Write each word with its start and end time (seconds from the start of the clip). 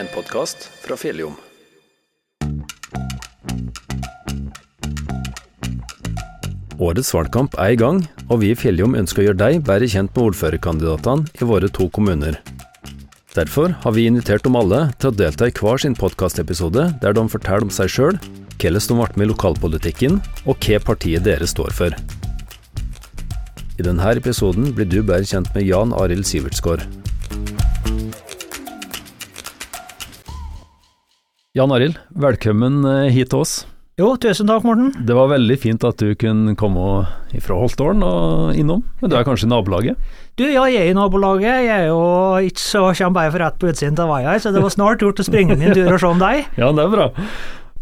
en 0.00 0.08
podkast 0.14 0.64
fra 0.80 0.96
Fjelljom. 0.96 1.34
Årets 6.80 7.10
valgkamp 7.12 7.56
er 7.60 7.74
i 7.74 7.76
gang, 7.76 7.98
og 8.30 8.40
vi 8.40 8.54
i 8.54 8.56
Fjelljom 8.56 8.96
ønsker 8.96 9.20
å 9.20 9.26
gjøre 9.26 9.40
deg 9.42 9.58
bedre 9.66 9.88
kjent 9.92 10.14
med 10.14 10.30
ordførerkandidatene 10.30 11.28
i 11.36 11.48
våre 11.50 11.68
to 11.68 11.90
kommuner. 11.92 12.38
Derfor 13.36 13.74
har 13.82 13.94
vi 13.94 14.06
invitert 14.08 14.46
dem 14.46 14.56
alle 14.56 14.86
til 14.96 15.10
å 15.10 15.18
delta 15.18 15.50
i 15.50 15.54
hver 15.54 15.84
sin 15.84 15.98
podkastepisode 15.98 16.86
der 17.02 17.18
de 17.18 17.26
forteller 17.28 17.68
om 17.68 17.74
seg 17.74 17.92
sjøl, 17.92 18.16
hvordan 18.56 18.80
de 18.88 18.96
ble 18.96 19.20
med 19.20 19.28
i 19.28 19.30
lokalpolitikken, 19.34 20.16
og 20.48 20.64
hva 20.64 20.80
partiet 20.88 21.28
deres 21.28 21.52
står 21.52 21.76
for. 21.76 22.00
I 23.76 23.84
denne 23.84 24.16
episoden 24.16 24.72
blir 24.72 24.88
du 24.88 25.02
bedre 25.02 25.28
kjent 25.28 25.52
med 25.52 25.68
Jan 25.68 25.92
Arild 26.00 26.24
Sivertsgaard. 26.28 26.88
Jan 31.50 31.72
Arild, 31.74 31.96
velkommen 32.14 32.84
eh, 32.86 33.08
hit 33.10 33.32
til 33.32 33.40
oss. 33.42 33.52
Jo, 33.98 34.12
tusen 34.22 34.46
takk, 34.46 34.62
Morten. 34.62 34.92
Det 35.02 35.16
var 35.18 35.32
veldig 35.32 35.56
fint 35.58 35.82
at 35.82 35.98
du 35.98 36.12
kunne 36.14 36.52
komme 36.54 37.00
fra 37.42 37.56
Holtålen 37.58 38.04
og 38.06 38.52
innom, 38.54 38.84
men 39.00 39.10
du 39.10 39.16
er 39.18 39.26
kanskje 39.26 39.48
i 39.48 39.50
nabolaget? 39.50 39.98
Du, 40.38 40.44
ja, 40.46 40.62
jeg 40.70 40.84
er 40.86 40.92
i 40.92 40.94
nabolaget. 40.94 41.48
Jeg 41.66 41.72
er 41.74 41.88
jo 41.88 41.98
ikke 42.46 42.62
så 42.62 42.84
kommer 43.00 43.18
bare 43.18 43.34
for 43.34 43.42
rett 43.42 43.58
på 43.58 43.72
utsiden 43.72 43.98
av 43.98 44.12
veien, 44.14 44.38
så 44.38 44.54
det 44.54 44.62
var 44.62 44.76
snart 44.76 45.02
gjort 45.02 45.24
å 45.24 45.26
springe 45.26 45.58
min 45.58 45.74
tur 45.74 45.90
og 45.90 45.98
se 45.98 46.12
om 46.12 46.22
deg. 46.22 46.46
Ja, 46.62 46.70
det 46.70 46.86
er 46.86 46.94
bra. 46.94 47.10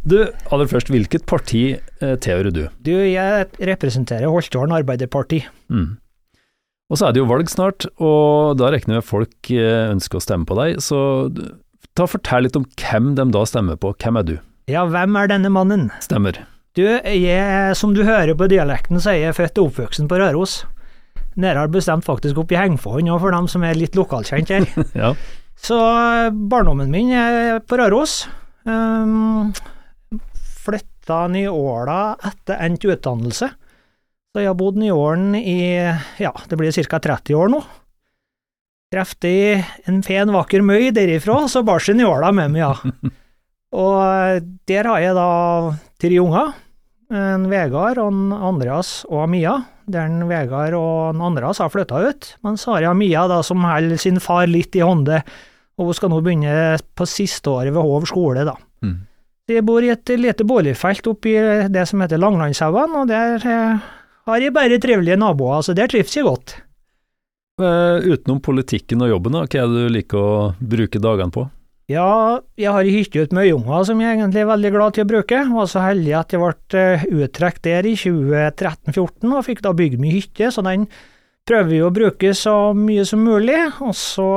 Du, 0.09 0.17
aller 0.49 0.73
først, 0.73 0.89
hvilket 0.89 1.29
parti 1.29 1.63
eh, 1.77 2.17
tilhører 2.25 2.57
du? 2.57 2.65
Du, 2.81 2.95
jeg 2.97 3.53
representerer 3.69 4.33
Holtålen 4.33 4.79
Arbeiderparti. 4.81 5.45
Mm. 5.69 5.99
Og 6.89 6.97
så 6.97 7.11
er 7.11 7.13
det 7.13 7.21
jo 7.21 7.29
valg 7.29 7.53
snart, 7.53 7.85
og 8.01 8.57
da 8.57 8.73
regner 8.73 9.03
jeg 9.03 9.05
med 9.05 9.13
folk 9.13 9.53
eh, 9.53 9.91
ønsker 9.93 10.23
å 10.23 10.25
stemme 10.25 10.49
på 10.49 10.57
deg, 10.57 10.81
så 10.81 11.05
ta 11.99 12.07
fortell 12.09 12.47
litt 12.47 12.57
om 12.59 12.67
hvem 12.79 13.13
de 13.19 13.27
da 13.35 13.43
stemmer 13.49 13.79
på. 13.81 13.93
Hvem 13.99 14.21
er 14.21 14.27
du? 14.29 14.37
Ja, 14.71 14.85
hvem 14.89 15.17
er 15.19 15.31
denne 15.31 15.51
mannen? 15.53 15.89
Stemmer. 16.05 16.43
Du, 16.79 16.85
jeg, 16.85 17.77
som 17.79 17.95
du 17.97 18.05
hører 18.07 18.37
på 18.39 18.47
dialekten, 18.51 19.01
så 19.03 19.15
er 19.15 19.23
jeg 19.29 19.39
født 19.39 19.59
og 19.59 19.73
oppvoksen 19.73 20.11
på 20.11 20.19
Røros. 20.21 20.61
Nærmere 21.39 21.71
bestemt 21.73 22.07
faktisk 22.07 22.39
oppe 22.39 22.55
i 22.55 22.61
Hengfond, 22.61 23.11
for 23.23 23.35
dem 23.35 23.49
som 23.51 23.65
er 23.67 23.79
litt 23.79 23.99
lokalkjent 23.99 24.53
her. 24.53 24.67
ja. 25.03 25.15
Så 25.59 25.79
barndommen 26.51 26.93
min 26.93 27.11
er 27.15 27.59
på 27.67 27.79
Røros. 27.81 28.21
Um, 28.69 29.51
flytta 30.63 31.25
i 31.35 31.47
Åla 31.51 32.03
etter 32.29 32.63
endt 32.67 32.87
utdannelse. 32.87 33.49
Så 34.29 34.43
jeg 34.43 34.51
har 34.51 34.59
bodd 34.59 34.79
i 34.85 34.93
Ålen 34.93 35.33
i 35.39 35.59
ja, 36.21 36.33
det 36.51 36.59
blir 36.61 36.75
ca. 36.85 37.01
30 37.01 37.39
år 37.39 37.55
nå. 37.55 37.63
I 38.89 39.61
en 39.85 40.01
fen, 40.01 40.31
vakker 40.33 40.63
møy 40.65 40.89
derifra, 40.97 41.43
så 41.53 41.61
bar 41.67 41.83
seg 41.85 41.99
Ny-Åla 41.99 42.31
med 42.33 42.55
meg, 42.55 42.63
ja. 42.63 43.11
Og 43.83 44.47
der 44.65 44.87
har 44.89 45.03
jeg 45.03 45.17
da 45.19 45.33
tre 46.01 46.21
unger. 46.23 46.55
En 47.13 47.45
Vegard, 47.51 48.01
en 48.01 48.33
Andreas 48.33 49.03
og 49.09 49.29
Mia. 49.29 49.59
Der 49.89 50.09
en 50.09 50.25
Vegard 50.29 50.77
og 50.77 51.11
en 51.13 51.21
Andreas 51.25 51.61
har 51.61 51.69
flytta 51.73 52.01
ut, 52.09 52.31
men 52.45 52.57
så 52.61 52.77
har 52.77 52.87
jeg 52.87 53.01
Mia 53.01 53.27
da 53.29 53.43
som 53.45 53.65
holder 53.65 54.01
sin 54.01 54.21
far 54.25 54.49
litt 54.49 54.77
i 54.77 54.85
hånda, 54.85 55.21
og 55.77 55.91
hun 55.91 55.97
skal 55.97 56.13
nå 56.13 56.23
begynne 56.25 56.55
på 56.97 57.07
siste 57.09 57.53
året 57.53 57.75
ved 57.77 57.85
Hov 57.85 58.09
skole, 58.09 58.47
da. 58.49 58.57
Mm. 58.85 58.97
Jeg 59.49 59.65
bor 59.65 59.85
i 59.85 59.93
et 59.93 60.13
lite 60.17 60.45
boligfelt 60.49 61.07
oppi 61.09 61.37
det 61.73 61.85
som 61.89 62.01
heter 62.05 62.21
Langlandshaugen, 62.21 62.97
og 63.01 63.09
der 63.09 63.37
eh, 63.41 63.87
har 64.29 64.43
jeg 64.45 64.57
bare 64.57 64.81
trivelige 64.81 65.21
naboer, 65.21 65.61
så 65.65 65.77
der 65.77 65.89
trives 65.89 66.17
jeg 66.17 66.25
godt. 66.29 66.57
Uh, 67.59 67.99
utenom 68.07 68.39
politikken 68.39 69.01
og 69.03 69.09
jobben, 69.11 69.35
da, 69.35 69.41
hva 69.43 69.63
er 69.65 69.71
det 69.73 69.81
du 69.89 69.95
liker 69.97 70.19
å 70.23 70.35
bruke 70.63 71.01
dagene 71.03 71.35
på? 71.35 71.43
Ja, 71.91 72.39
jeg 72.61 72.71
har 72.71 72.85
ei 72.87 72.93
hytte 72.93 73.25
ute 73.25 73.35
med 73.35 73.49
øyunger 73.49 73.87
som 73.89 73.99
jeg 74.03 74.15
egentlig 74.15 74.43
er 74.45 74.51
veldig 74.51 74.71
glad 74.75 74.95
til 74.95 75.07
å 75.07 75.09
bruke. 75.09 75.39
Jeg 75.41 75.55
var 75.57 75.71
så 75.73 75.83
heldig 75.83 76.13
at 76.19 76.35
jeg 76.35 76.43
ble 76.43 77.23
uttrukket 77.25 77.65
der 77.65 77.89
i 77.89 77.95
2013-2014 77.97 79.33
og 79.33 79.47
fikk 79.47 79.63
da 79.65 79.73
bygd 79.75 80.03
meg 80.03 80.19
hytte, 80.19 80.51
så 80.53 80.63
den 80.67 80.85
prøver 81.49 81.71
vi 81.73 81.81
å 81.83 81.91
bruke 81.97 82.35
så 82.37 82.55
mye 82.77 83.07
som 83.09 83.25
mulig. 83.25 83.57
Og 83.81 83.97
så 83.97 84.29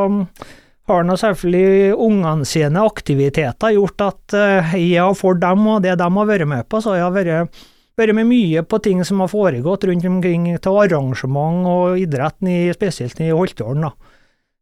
har 0.89 1.05
nå 1.05 1.19
selvfølgelig 1.19 1.91
ungene 2.07 2.47
sine 2.47 2.87
aktiviteter 2.87 3.75
gjort 3.75 4.07
at 4.07 4.37
jeg 4.79 5.19
for 5.19 5.37
dem 5.43 5.67
og 5.75 5.83
det 5.83 5.97
de 5.99 6.07
har 6.07 6.31
vært 6.31 6.49
med 6.55 6.71
på, 6.71 6.79
så 6.81 6.95
jeg 6.95 7.05
har 7.05 7.13
vært, 7.19 7.61
vært 8.01 8.17
med 8.17 8.29
mye 8.29 8.63
på 8.67 8.79
ting 8.83 9.03
som 9.07 9.21
har 9.23 9.31
foregått 9.31 9.85
rundt 9.87 10.07
omkring 10.09 10.47
til 10.57 10.79
arrangement 10.83 11.67
og 11.69 12.01
idretten, 12.01 12.49
spesielt 12.75 13.21
i 13.21 13.31
Holtålen. 13.31 13.91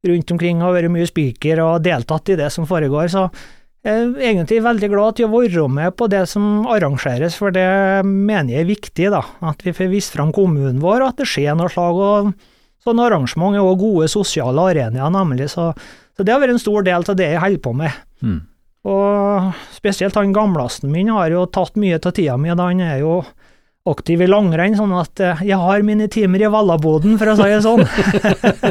rundt 0.07 0.31
omkring 0.31 0.61
har 0.61 0.71
vært 0.71 0.91
mye 0.91 1.07
spiker 1.07 1.59
og 1.59 1.83
deltatt 1.83 2.29
i 2.29 2.37
det 2.39 2.51
som 2.51 2.67
foregår, 2.67 3.09
så 3.11 3.29
jeg 3.79 3.95
er 3.95 4.31
egentlig 4.33 4.59
veldig 4.63 4.87
glad 4.91 5.15
til 5.15 5.29
å 5.29 5.31
være 5.31 5.67
med 5.71 5.95
på 5.95 6.09
det 6.11 6.25
som 6.27 6.65
arrangeres, 6.67 7.37
for 7.39 7.55
det 7.55 8.03
mener 8.03 8.51
jeg 8.51 8.65
er 8.65 8.67
viktig, 8.67 9.07
da. 9.13 9.21
At 9.39 9.63
vi 9.63 9.71
får 9.75 9.87
vist 9.93 10.15
fram 10.15 10.33
kommunen 10.35 10.81
vår, 10.83 10.99
og 10.99 11.13
at 11.13 11.21
det 11.21 11.29
skjer 11.31 11.55
noe 11.55 11.71
slag. 11.71 11.95
og 11.95 12.33
Sånne 12.83 13.05
arrangement 13.07 13.55
er 13.55 13.63
også 13.63 13.79
gode 13.79 14.09
sosiale 14.11 14.65
arenaer, 14.73 15.13
nemlig. 15.15 15.47
Så, 15.53 15.71
så, 16.11 16.25
det 16.25 16.35
har 16.35 16.43
vært 16.43 16.57
en 16.57 16.63
stor 16.63 16.83
del 16.87 17.07
av 17.07 17.19
det 17.19 17.31
jeg 17.31 17.43
holder 17.43 17.63
på 17.63 17.73
med. 17.79 18.03
Mm. 18.19 18.39
Og 18.87 19.51
spesielt 19.75 20.15
han 20.15 20.33
gamlasten 20.35 20.91
min 20.93 21.11
har 21.11 21.33
jo 21.33 21.43
tatt 21.51 21.75
mye 21.79 21.99
av 21.99 22.13
tida 22.15 22.37
mi, 22.39 22.51
da 22.53 22.69
han 22.69 22.83
er 22.83 23.01
jo 23.01 23.19
aktiv 23.89 24.21
i 24.21 24.27
langrenn, 24.29 24.77
sånn 24.77 24.93
at 24.95 25.19
jeg 25.19 25.57
har 25.57 25.83
mine 25.87 26.07
timer 26.11 26.43
i 26.45 26.51
Vallaboden, 26.51 27.17
for 27.19 27.31
å 27.31 27.35
si 27.39 27.47
det 27.49 27.61
sånn. 27.65 27.83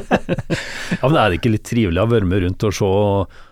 ja, 1.01 1.09
men 1.09 1.19
Er 1.19 1.29
det 1.29 1.41
ikke 1.41 1.53
litt 1.53 1.67
trivelig 1.67 2.05
å 2.05 2.11
være 2.13 2.29
med 2.29 2.45
rundt 2.45 2.67
og 2.69 2.77
se 2.77 2.91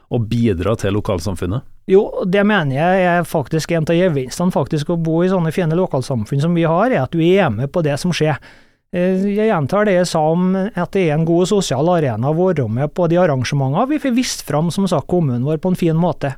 og 0.07 0.29
bidra 0.31 0.77
til 0.79 0.95
lokalsamfunnet? 0.95 1.67
Jo, 1.91 2.03
det 2.27 2.43
mener 2.47 2.79
jeg 2.79 3.07
er 3.11 3.27
faktisk 3.27 3.73
en 3.75 3.87
av 3.87 3.99
gevinstene 3.99 4.55
faktisk 4.55 4.91
å 4.91 4.99
bo 4.99 5.21
i 5.23 5.31
sånne 5.31 5.53
fine 5.55 5.77
lokalsamfunn 5.79 6.43
som 6.43 6.55
vi 6.55 6.67
har, 6.67 6.91
er 6.91 7.05
at 7.05 7.15
du 7.15 7.23
er 7.23 7.51
med 7.55 7.71
på 7.75 7.83
det 7.87 7.95
som 8.03 8.15
skjer. 8.15 8.39
Jeg 8.97 9.51
gjentar 9.51 9.85
det 9.85 9.99
jeg 9.99 10.09
sa 10.09 10.23
om 10.33 10.55
at 10.57 10.95
det 10.95 11.03
er 11.05 11.17
en 11.19 11.27
god 11.29 11.51
sosial 11.51 11.89
arena 11.93 12.31
å 12.31 12.37
være 12.39 12.65
med 12.73 12.95
på 12.97 13.09
de 13.13 13.19
arrangementene. 13.21 13.91
Vi 13.91 14.01
får 14.01 14.15
vist 14.17 14.47
fram 14.49 14.71
som 14.73 14.87
sagt 14.89 15.11
kommunen 15.11 15.45
vår 15.45 15.61
på 15.61 15.75
en 15.75 15.77
fin 15.77 15.99
måte. 16.01 16.33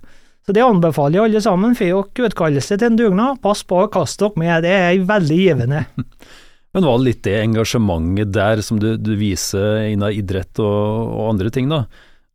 Så 0.49 0.55
det 0.57 0.65
anbefaler 0.65 1.19
jeg 1.19 1.29
alle 1.29 1.43
sammen. 1.45 1.77
Får 1.79 2.09
dere 2.17 2.31
utkallelse 2.33 2.79
til 2.81 2.89
en 2.89 2.99
dugnad, 2.99 3.39
pass 3.45 3.61
på 3.69 3.83
å 3.85 3.91
kaste 3.93 4.25
dere 4.25 4.43
med, 4.43 4.65
det 4.65 4.75
er 4.75 5.03
veldig 5.07 5.39
givende. 5.39 5.85
Men 6.75 6.87
var 6.89 6.99
det 6.99 7.07
litt 7.07 7.23
det 7.27 7.37
engasjementet 7.43 8.33
der 8.35 8.63
som 8.65 8.81
du, 8.81 8.91
du 9.01 9.15
viser 9.21 9.87
innen 9.93 10.13
idrett 10.17 10.59
og, 10.61 11.13
og, 11.13 11.23
andre 11.31 11.53
ting, 11.53 11.71
da, 11.71 11.85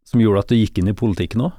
som 0.08 0.22
gjorde 0.24 0.46
at 0.46 0.54
du 0.54 0.58
gikk 0.58 0.80
inn 0.82 0.94
i 0.94 0.98
politikken 0.98 1.46
òg? 1.48 1.58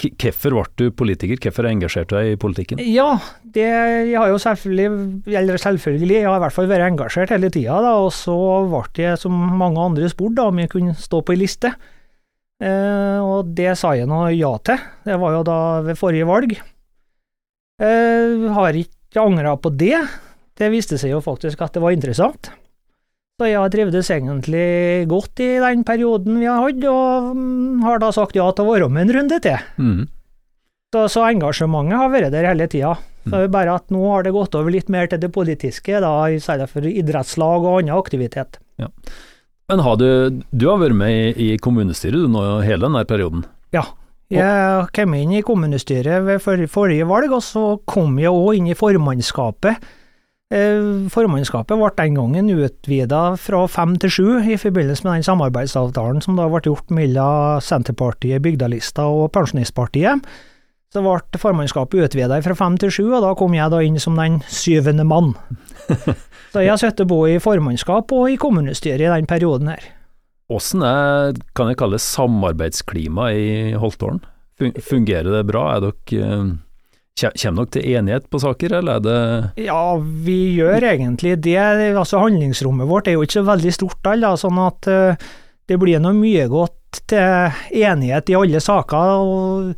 Hvorfor 0.00 0.54
ble 0.56 0.64
du 0.80 0.94
politiker, 0.96 1.38
hvorfor 1.38 1.68
engasjerte 1.68 2.10
du 2.10 2.16
deg 2.16 2.32
i 2.32 2.38
politikken? 2.40 2.80
Ja, 2.82 3.18
det, 3.54 3.66
jeg 4.08 4.18
har 4.18 4.30
jo 4.32 4.38
selvfølgelig, 4.40 4.86
eller 5.30 5.60
selvfølgelig, 5.60 6.16
jeg 6.16 6.28
har 6.28 6.40
i 6.40 6.44
hvert 6.46 6.56
fall 6.56 6.70
vært 6.70 6.86
engasjert 6.88 7.34
hele 7.34 7.50
tida, 7.52 7.76
og 7.92 8.10
så 8.16 8.36
ble 8.72 9.04
jeg 9.04 9.20
som 9.20 9.36
mange 9.60 9.82
andre 9.82 10.10
spurt 10.10 10.40
om 10.42 10.62
jeg 10.62 10.72
kunne 10.72 10.96
stå 10.98 11.22
på 11.22 11.36
ei 11.36 11.42
liste. 11.44 11.74
Eh, 12.62 13.18
og 13.18 13.52
det 13.58 13.74
sa 13.78 13.92
jeg 13.98 14.08
nå 14.10 14.24
ja 14.36 14.52
til, 14.62 14.82
det 15.06 15.18
var 15.18 15.36
jo 15.38 15.46
da 15.46 15.58
ved 15.86 15.98
forrige 15.98 16.28
valg. 16.28 16.56
Eh, 17.82 18.48
har 18.56 18.78
ikke 18.78 19.22
angra 19.22 19.56
på 19.58 19.72
det, 19.74 19.98
det 20.58 20.70
viste 20.72 20.98
seg 21.00 21.14
jo 21.14 21.22
faktisk 21.24 21.62
at 21.64 21.74
det 21.74 21.82
var 21.82 21.94
interessant. 21.94 22.52
Så 23.40 23.48
jeg 23.48 23.58
har 23.58 23.70
trivdes 23.72 24.10
egentlig 24.12 24.66
godt 25.10 25.40
i 25.42 25.54
den 25.62 25.84
perioden 25.88 26.36
vi 26.40 26.48
har 26.50 26.60
hatt, 26.62 26.82
og 26.88 27.30
mm, 27.36 27.80
har 27.86 28.02
da 28.02 28.10
sagt 28.14 28.36
ja 28.36 28.50
til 28.52 28.68
å 28.68 28.74
være 28.74 28.90
med 28.92 29.06
en 29.06 29.14
runde 29.18 29.38
til. 29.42 29.64
Mm. 29.80 30.02
Så, 30.92 31.06
så, 31.08 31.24
engasjementet 31.30 31.96
har 31.96 32.12
vært 32.12 32.34
der 32.34 32.50
hele 32.50 32.68
tida. 32.68 32.98
Mm. 33.22 33.36
bare 33.54 33.76
at 33.78 33.92
nå 33.94 34.00
har 34.10 34.24
det 34.26 34.32
gått 34.34 34.56
over 34.58 34.74
litt 34.74 34.88
mer 34.90 35.06
til 35.06 35.20
det 35.22 35.28
politiske, 35.30 36.00
da, 36.02 36.10
i 36.26 36.40
stedet 36.42 36.66
for 36.66 36.82
idrettslag 36.90 37.62
og 37.62 37.76
annen 37.78 37.94
aktivitet. 37.94 38.58
Ja. 38.82 38.88
Men 39.70 39.82
har 39.86 39.96
du, 39.96 40.42
du 40.50 40.64
har 40.66 40.80
vært 40.82 40.98
med 40.98 41.14
i, 41.14 41.52
i 41.54 41.58
kommunestyret 41.62 42.18
du 42.18 42.26
nå 42.28 42.42
hele 42.66 42.88
denne 42.88 43.04
perioden? 43.08 43.44
Ja, 43.72 43.86
jeg 44.32 44.88
kom 44.96 45.14
inn 45.16 45.34
i 45.36 45.44
kommunestyret 45.44 46.26
ved 46.26 46.42
forrige 46.42 47.06
valg, 47.08 47.32
og 47.36 47.44
så 47.46 47.64
kom 47.88 48.18
jeg 48.20 48.32
òg 48.32 48.58
inn 48.58 48.70
i 48.72 48.76
formannskapet 48.76 49.92
formannskapet 51.12 51.78
ble 51.80 51.90
den 51.96 52.16
gangen 52.18 52.50
utvida 52.52 53.22
fra 53.40 53.62
fem 53.72 53.94
til 54.00 54.12
sju 54.12 54.26
i 54.44 54.58
forbindelse 54.60 55.06
med 55.06 55.16
den 55.16 55.26
samarbeidsavtalen 55.26 56.20
som 56.24 56.36
da 56.36 56.48
ble 56.52 56.60
gjort 56.66 56.92
mellom 56.92 57.62
Senterpartiet, 57.64 58.42
Bygdalista 58.44 59.06
og 59.08 59.30
Pensjonistpartiet. 59.32 60.26
Så 60.92 61.00
ble 61.00 61.40
formannskapet 61.40 62.04
utvida 62.04 62.36
fra 62.44 62.56
fem 62.58 62.76
til 62.76 62.92
sju, 62.92 63.06
og 63.14 63.24
da 63.24 63.32
kom 63.38 63.54
jeg 63.56 63.72
da 63.72 63.80
inn 63.80 63.96
som 64.02 64.18
den 64.20 64.42
syvende 64.52 65.06
mann. 65.08 65.32
Så 66.52 66.60
jeg 66.60 66.68
har 66.68 66.80
sittet 66.80 67.08
både 67.08 67.38
i 67.38 67.40
formannskap 67.40 68.12
og 68.12 68.28
i 68.28 68.36
kommunestyret 68.40 69.06
i 69.06 69.08
den 69.08 69.28
perioden 69.30 69.72
her. 69.72 69.86
Hvordan 70.52 70.84
er, 70.84 71.38
kan 71.56 71.70
jeg 71.70 71.78
kalle 71.80 71.96
det, 71.96 72.04
samarbeidsklimaet 72.04 73.38
i 73.40 73.80
Holtålen? 73.80 74.20
Fungerer 74.84 75.30
det 75.32 75.46
bra? 75.48 75.64
Er 75.72 75.86
dere 75.86 76.26
eh, 76.28 76.52
Kommer 77.20 77.66
dere 77.66 77.72
til 77.74 77.96
enighet 77.98 78.28
på 78.32 78.40
saker, 78.40 78.78
eller 78.80 78.98
er 78.98 79.02
det 79.04 79.66
Ja, 79.66 79.96
vi 80.00 80.56
gjør 80.56 80.82
egentlig 80.88 81.36
det. 81.44 81.58
Altså 81.92 82.22
Handlingsrommet 82.22 82.88
vårt 82.88 83.08
er 83.08 83.18
jo 83.18 83.26
ikke 83.26 83.40
så 83.40 83.46
veldig 83.46 83.72
stort, 83.76 84.08
all, 84.08 84.24
sånn 84.40 84.58
at 84.64 84.88
uh, 84.88 85.26
det 85.68 85.78
blir 85.78 86.00
nå 86.02 86.14
mye 86.16 86.48
godt 86.50 87.02
til 87.12 87.84
enighet 87.84 88.32
i 88.32 88.38
alle 88.38 88.60
saker. 88.60 89.12
og 89.22 89.74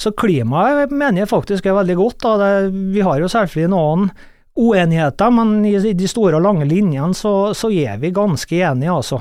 så 0.00 0.12
klimaet 0.16 0.92
mener 0.92 1.22
jeg 1.22 1.28
faktisk 1.28 1.66
er 1.68 1.76
veldig 1.76 1.96
godt. 1.98 2.24
Da. 2.24 2.50
Vi 2.70 3.02
har 3.04 3.20
jo 3.20 3.28
selvfølgelig 3.28 3.72
noen 3.74 4.08
uenigheter, 4.56 5.30
men 5.32 5.60
i 5.68 5.76
de 5.76 6.08
store 6.08 6.38
og 6.38 6.44
lange 6.44 6.68
linjene 6.68 7.16
så, 7.16 7.52
så 7.56 7.70
er 7.70 8.00
vi 8.00 8.12
ganske 8.14 8.56
enige, 8.56 8.92
altså. 8.92 9.20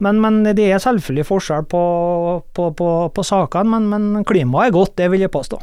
Men, 0.00 0.20
men, 0.20 0.42
det 0.56 0.64
er 0.70 0.80
selvfølgelig 0.80 1.26
forskjell 1.28 1.66
på, 1.68 1.82
på, 2.56 2.70
på, 2.76 2.88
på 3.12 3.24
sakene, 3.26 3.68
men, 3.74 3.88
men, 3.92 4.24
klimaet 4.24 4.70
er 4.70 4.76
godt, 4.76 4.96
det 5.00 5.10
vil 5.12 5.26
jeg 5.26 5.32
påstå. 5.32 5.60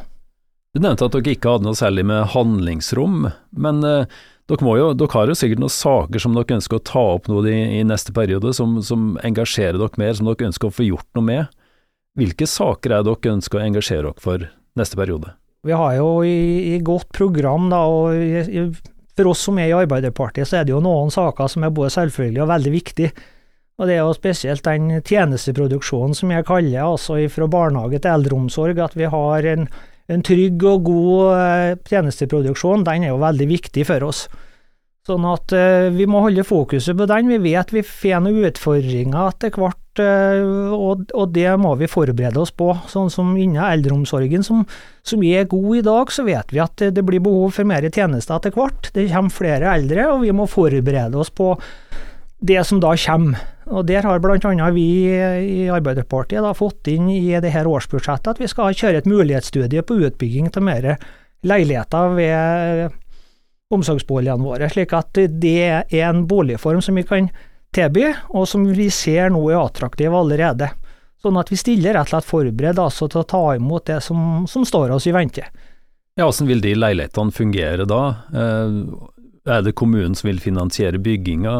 Du 0.78 0.84
nevnte 0.84 1.08
at 1.08 1.16
dere 1.16 1.34
ikke 1.34 1.56
hadde 1.56 1.66
noe 1.66 1.78
særlig 1.78 2.04
med 2.06 2.28
handlingsrom, 2.36 3.24
men 3.58 3.80
eh, 3.82 4.12
dere, 4.46 4.74
jo, 4.78 4.92
dere, 4.94 5.10
har 5.16 5.32
jo 5.32 5.36
sikkert 5.40 5.64
noen 5.64 5.74
saker 5.74 6.22
som 6.22 6.36
dere 6.38 6.60
ønsker 6.60 6.78
å 6.78 6.84
ta 6.86 7.02
opp 7.16 7.26
nå 7.32 7.40
i, 7.50 7.56
i 7.80 7.82
neste 7.88 8.14
periode, 8.14 8.52
som, 8.54 8.76
som, 8.86 9.16
engasjerer 9.26 9.80
dere 9.82 9.98
mer, 9.98 10.14
som 10.14 10.30
dere 10.30 10.52
ønsker 10.52 10.70
å 10.70 10.76
få 10.78 10.86
gjort 10.86 11.10
noe 11.18 11.26
med. 11.26 11.58
Hvilke 12.22 12.46
saker 12.52 12.94
er 12.94 13.08
dere 13.10 13.34
ønsker 13.34 13.58
å 13.58 13.66
engasjere 13.66 14.12
dere 14.12 14.22
for 14.22 14.46
neste 14.78 15.02
periode? 15.02 15.34
Vi 15.66 15.74
har 15.82 15.98
jo 15.98 16.14
i, 16.30 16.38
i 16.76 16.78
godt 16.86 17.10
program, 17.18 17.72
da, 17.74 17.82
og 17.90 18.14
i, 18.14 18.68
for 19.18 19.34
oss 19.34 19.48
som 19.50 19.58
er 19.58 19.74
i 19.74 19.76
Arbeiderpartiet, 19.82 20.46
så 20.46 20.62
er 20.62 20.70
det 20.70 20.78
jo 20.78 20.86
noen 20.86 21.10
saker 21.10 21.50
som 21.50 21.66
er 21.66 21.74
både 21.74 21.96
selvfølgelig 21.98 22.46
og 22.46 22.54
veldig 22.54 22.78
viktig. 22.78 23.14
Og 23.82 23.90
det 23.90 23.98
er 23.98 24.04
jo 24.06 24.14
spesielt 24.14 24.70
den 24.70 24.94
tjenesteproduksjonen 25.02 26.14
som 26.22 26.38
jeg 26.38 26.46
kaller, 26.46 26.84
altså 26.86 27.24
fra 27.34 27.50
barnehage 27.50 28.06
til 28.06 28.14
eldreomsorg, 28.14 28.86
at 28.86 28.94
vi 28.94 29.10
har 29.10 29.54
en, 29.58 29.72
en 30.08 30.24
trygg 30.24 30.64
og 30.68 30.86
god 30.88 31.32
eh, 31.38 31.72
tjenesteproduksjon, 31.90 32.86
den 32.88 33.08
er 33.08 33.14
jo 33.14 33.24
veldig 33.24 33.50
viktig 33.50 33.88
for 33.90 34.08
oss. 34.08 34.28
Sånn 35.08 35.24
at 35.24 35.54
uh, 35.56 35.88
vi 35.96 36.04
må 36.04 36.20
holde 36.20 36.44
fokuset 36.44 36.98
på 37.00 37.06
den. 37.08 37.30
Vi 37.32 37.38
vet 37.40 37.70
vi 37.72 37.84
får 37.86 38.26
noen 38.26 38.50
utfordringer 38.50 39.30
etter 39.30 39.54
hvert 39.56 39.88
Eh, 40.00 40.74
og, 40.74 41.30
det 41.34 41.50
må 41.62 41.74
vi 41.80 41.90
forberede 41.90 42.42
oss 42.42 42.54
på. 42.56 42.72
Sånn 42.92 43.12
som 43.14 43.34
innen 43.38 43.64
eldreomsorgen, 43.64 44.46
som, 44.46 44.64
som 45.06 45.24
er 45.26 45.50
god 45.50 45.80
i 45.80 45.86
dag, 45.86 46.14
så 46.14 46.26
vet 46.28 46.54
vi 46.54 46.62
at 46.64 46.88
det 46.94 47.06
blir 47.06 47.24
behov 47.24 47.56
for 47.58 47.68
mer 47.70 47.88
tjenester 47.90 48.38
etter 48.38 48.56
hvert. 48.56 48.92
Det 48.96 49.10
kommer 49.12 49.34
flere 49.34 49.74
eldre, 49.78 50.10
og 50.14 50.24
vi 50.26 50.36
må 50.36 50.48
forberede 50.50 51.20
oss 51.20 51.34
på 51.34 51.56
det 52.40 52.64
som 52.68 52.80
da 52.80 52.94
kommer. 52.98 53.40
Og 53.68 53.86
Der 53.86 54.06
har 54.06 54.20
bl.a. 54.20 54.70
vi 54.72 54.88
i 55.12 55.68
Arbeiderpartiet 55.70 56.44
da 56.44 56.54
fått 56.56 56.88
inn 56.88 57.10
i 57.12 57.36
det 57.42 57.52
her 57.52 57.68
årsbudsjettet 57.68 58.36
at 58.36 58.40
vi 58.40 58.48
skal 58.48 58.76
kjøre 58.78 59.02
et 59.02 59.10
mulighetsstudie 59.10 59.84
på 59.84 60.00
utbygging 60.08 60.48
av 60.56 60.64
mer 60.64 60.88
leiligheter 61.44 62.16
ved 62.16 62.96
omsorgsboligene 63.74 64.46
våre, 64.48 64.70
slik 64.72 64.94
at 64.96 65.20
det 65.28 65.60
er 65.68 66.08
en 66.08 66.24
boligform 66.28 66.80
som 66.82 66.96
vi 66.96 67.04
kan 67.04 67.28
tilby, 67.76 68.14
og 68.32 68.48
som 68.48 68.64
vi 68.72 68.88
ser 68.94 69.34
nå 69.34 69.42
er 69.52 69.60
attraktiv 69.60 70.16
allerede. 70.16 70.70
Sånn 71.22 71.40
at 71.42 71.52
vi 71.52 71.60
stiller 71.60 71.98
rett 71.98 72.08
og 72.08 72.14
slett 72.14 72.30
forberedt 72.30 72.80
altså, 72.80 73.10
til 73.12 73.24
å 73.24 73.28
ta 73.28 73.44
imot 73.58 73.88
det 73.90 74.00
som, 74.06 74.46
som 74.48 74.64
står 74.68 74.96
oss 74.96 75.10
i 75.10 75.16
vente. 75.16 75.44
Ja, 76.18 76.26
Hvordan 76.26 76.50
vil 76.50 76.64
de 76.64 76.74
leilighetene 76.78 77.36
fungere 77.36 77.86
da? 77.90 78.02
Eh, 78.32 78.78
er 79.48 79.66
det 79.66 79.76
kommunen 79.78 80.16
som 80.18 80.30
vil 80.32 80.40
finansiere 80.42 81.02
bygginga? 81.02 81.58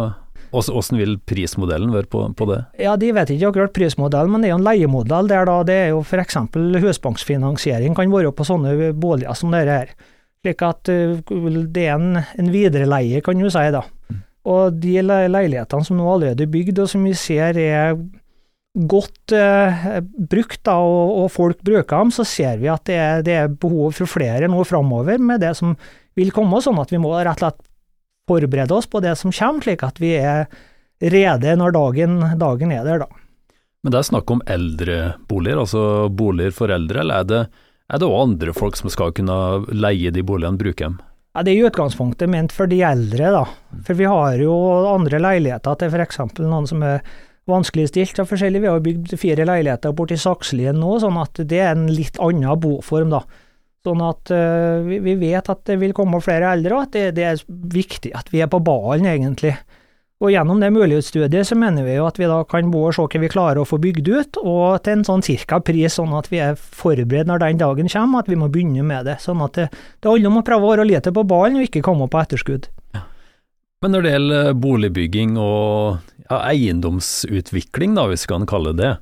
Hvordan 0.52 1.00
vil 1.00 1.18
prismodellen 1.28 1.92
være 1.94 2.10
på, 2.12 2.22
på, 2.38 2.50
det? 2.50 2.60
Ja, 2.82 2.96
De 3.00 3.10
vet 3.16 3.32
ikke 3.34 3.52
akkurat 3.52 3.74
prismodellen, 3.76 4.32
men 4.34 4.44
det 4.44 4.50
er 4.50 4.56
jo 4.56 4.60
en 4.62 4.68
leiemodell 4.68 5.32
der 5.32 5.50
da 5.50 5.58
det 5.68 5.80
er 5.86 5.90
jo 5.92 6.04
f.eks. 6.06 6.38
husbanksfinansiering 6.84 7.98
kan 7.98 8.14
være 8.14 8.32
på 8.36 8.48
sånne 8.48 8.94
boliger 8.98 9.36
som 9.38 9.56
dette 9.56 9.82
her. 9.82 9.92
Slik 10.46 10.64
at 10.64 10.92
eh, 10.94 11.18
det 11.74 11.88
er 11.88 11.98
en, 11.98 12.22
en 12.22 12.54
videreleie, 12.54 13.24
kan 13.26 13.40
du 13.40 13.50
si 13.52 13.66
da. 13.74 13.84
Mm. 14.08 14.24
Og 14.48 14.80
de 14.80 14.96
leilighetene 15.04 15.84
som 15.84 16.00
nå 16.00 16.08
allerede 16.08 16.46
er 16.46 16.54
bygd, 16.54 16.80
og 16.80 16.92
som 16.92 17.04
vi 17.04 17.14
ser 17.18 17.60
er 17.60 17.98
godt 18.88 19.34
eh, 19.36 19.88
brukt, 20.30 20.62
da, 20.68 20.78
og, 20.78 21.24
og, 21.24 21.32
folk 21.34 21.64
bruker 21.66 21.98
dem, 21.98 22.14
så 22.14 22.26
ser 22.28 22.60
vi 22.62 22.70
at 22.72 22.86
det 22.88 23.00
er, 23.02 23.24
det 23.26 23.38
er 23.42 23.50
behov 23.50 23.96
for 23.98 24.10
flere 24.10 24.50
nå 24.52 24.62
framover 24.68 25.18
med 25.20 25.42
det 25.44 25.56
som 25.58 25.74
vil 26.18 26.32
komme, 26.34 26.62
sånn 26.64 26.80
at 26.82 26.94
vi 26.94 27.02
må 27.02 27.14
rett 27.18 27.42
og 27.42 27.44
slett 27.44 27.64
forberede 28.28 28.76
oss 28.76 28.90
på 28.90 29.02
det 29.04 29.16
som 29.20 29.34
kommer, 29.34 29.64
slik 29.64 29.86
at 29.88 30.02
vi 30.04 30.16
er 30.20 30.46
rede 31.02 31.56
når 31.60 31.76
dagen, 31.76 32.20
dagen 32.40 32.74
er 32.74 32.86
der, 32.88 33.06
da. 33.06 33.24
Men 33.84 33.94
det 33.94 34.00
er 34.00 34.10
snakk 34.10 34.32
om 34.34 34.42
eldreboliger, 34.50 35.62
altså 35.62 35.82
boliger 36.10 36.56
for 36.56 36.74
eldre, 36.74 37.04
eller 37.04 37.22
er 37.22 37.28
det, 37.30 37.44
er 37.88 38.02
det 38.02 38.08
også 38.08 38.24
andre 38.26 38.56
folk 38.58 38.80
som 38.80 38.92
skal 38.92 39.14
kunne 39.16 39.38
leie 39.72 40.12
de 40.12 40.26
boligene, 40.26 40.60
bruke 40.60 40.84
dem? 40.84 40.98
Ja, 41.38 41.44
Det 41.44 41.54
er 41.54 41.60
i 41.62 41.70
utgangspunktet 41.70 42.30
ment 42.34 42.52
for 42.52 42.68
de 42.68 42.82
eldre, 42.82 43.30
da. 43.32 43.46
For 43.86 43.94
vi 43.94 44.10
har 44.10 44.40
jo 44.42 44.54
andre 44.90 45.22
leiligheter 45.22 45.78
til 45.78 45.94
f.eks. 45.94 46.20
noen 46.42 46.68
som 46.68 46.82
er 46.84 47.04
vanskeligstilt 47.48 48.18
og 48.20 48.32
forskjellig. 48.32 48.64
Vi 48.64 48.72
har 48.72 48.84
bygd 48.84 49.14
fire 49.22 49.46
leiligheter 49.46 49.94
borti 49.96 50.18
Sakslien 50.20 50.80
nå, 50.82 50.98
sånn 51.00 51.20
at 51.22 51.38
det 51.48 51.62
er 51.62 51.76
en 51.76 51.86
litt 51.94 52.18
annen 52.20 52.60
boform, 52.60 53.14
da. 53.14 53.22
Sånn 53.86 54.02
at 54.04 54.32
uh, 54.34 54.84
vi, 54.84 54.98
vi, 55.04 55.14
vet 55.22 55.50
at 55.52 55.62
det 55.70 55.78
vil 55.80 55.94
komme 55.96 56.20
flere 56.24 56.50
eldre, 56.58 56.76
og 56.76 56.88
at 56.88 56.96
det, 56.96 57.04
det 57.20 57.28
er 57.30 57.44
viktig 57.48 58.12
at 58.18 58.32
vi 58.34 58.42
er 58.44 58.50
på 58.52 58.60
ballen, 58.64 59.08
egentlig. 59.08 59.54
Og 60.18 60.32
gjennom 60.34 60.58
det 60.58 60.72
mulighetsstudiet 60.74 61.46
så 61.46 61.56
mener 61.60 61.86
vi 61.86 61.94
jo 61.94 62.08
at 62.08 62.18
vi 62.18 62.26
da 62.26 62.40
kan 62.50 62.72
bo 62.74 62.88
og 62.88 62.96
se 62.98 63.04
hva 63.06 63.20
vi 63.22 63.30
klarer 63.30 63.62
å 63.62 63.68
få 63.70 63.78
bygd 63.82 64.08
ut, 64.10 64.40
og 64.42 64.80
til 64.82 64.98
en 64.98 65.06
sånn 65.06 65.22
cirka 65.26 65.60
pris, 65.62 66.00
sånn 66.00 66.16
at 66.18 66.32
vi 66.32 66.42
er 66.42 66.58
forberedt 66.58 67.30
når 67.30 67.44
den 67.44 67.62
dagen 67.62 67.92
kommer, 67.94 68.26
at 68.26 68.32
vi 68.32 68.40
må 68.40 68.50
begynne 68.50 68.86
med 68.88 69.06
det. 69.06 69.20
Sånn 69.22 69.44
at 69.46 69.60
det, 69.60 69.68
det 70.02 70.10
handler 70.10 70.34
om 70.34 70.42
å 70.42 70.46
prøve 70.48 70.66
å 70.66 70.74
være 70.74 70.88
lite 70.90 71.14
på 71.14 71.26
ballen 71.30 71.62
og 71.62 71.68
ikke 71.70 71.86
komme 71.86 72.10
på 72.10 72.22
etterskudd. 72.24 72.66
Ja. 72.98 73.06
Men 73.86 73.94
når 73.94 74.08
det 74.08 74.16
gjelder 74.16 74.54
boligbygging 74.58 75.38
og 75.38 76.00
ja, 76.26 76.42
eiendomsutvikling, 76.50 77.94
da, 78.00 78.08
hvis 78.10 78.26
vi 78.26 78.34
kan 78.34 78.50
kalle 78.50 78.74
det 78.74 78.96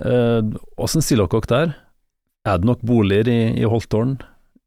det, 0.00 0.56
eh, 0.80 1.00
stiller 1.04 1.28
dere 1.28 1.50
der? 1.52 1.76
Er 2.46 2.62
det 2.62 2.68
nok 2.68 2.82
boliger 2.86 3.28
i, 3.28 3.40
i 3.58 3.66
Holtålen? 3.66 4.16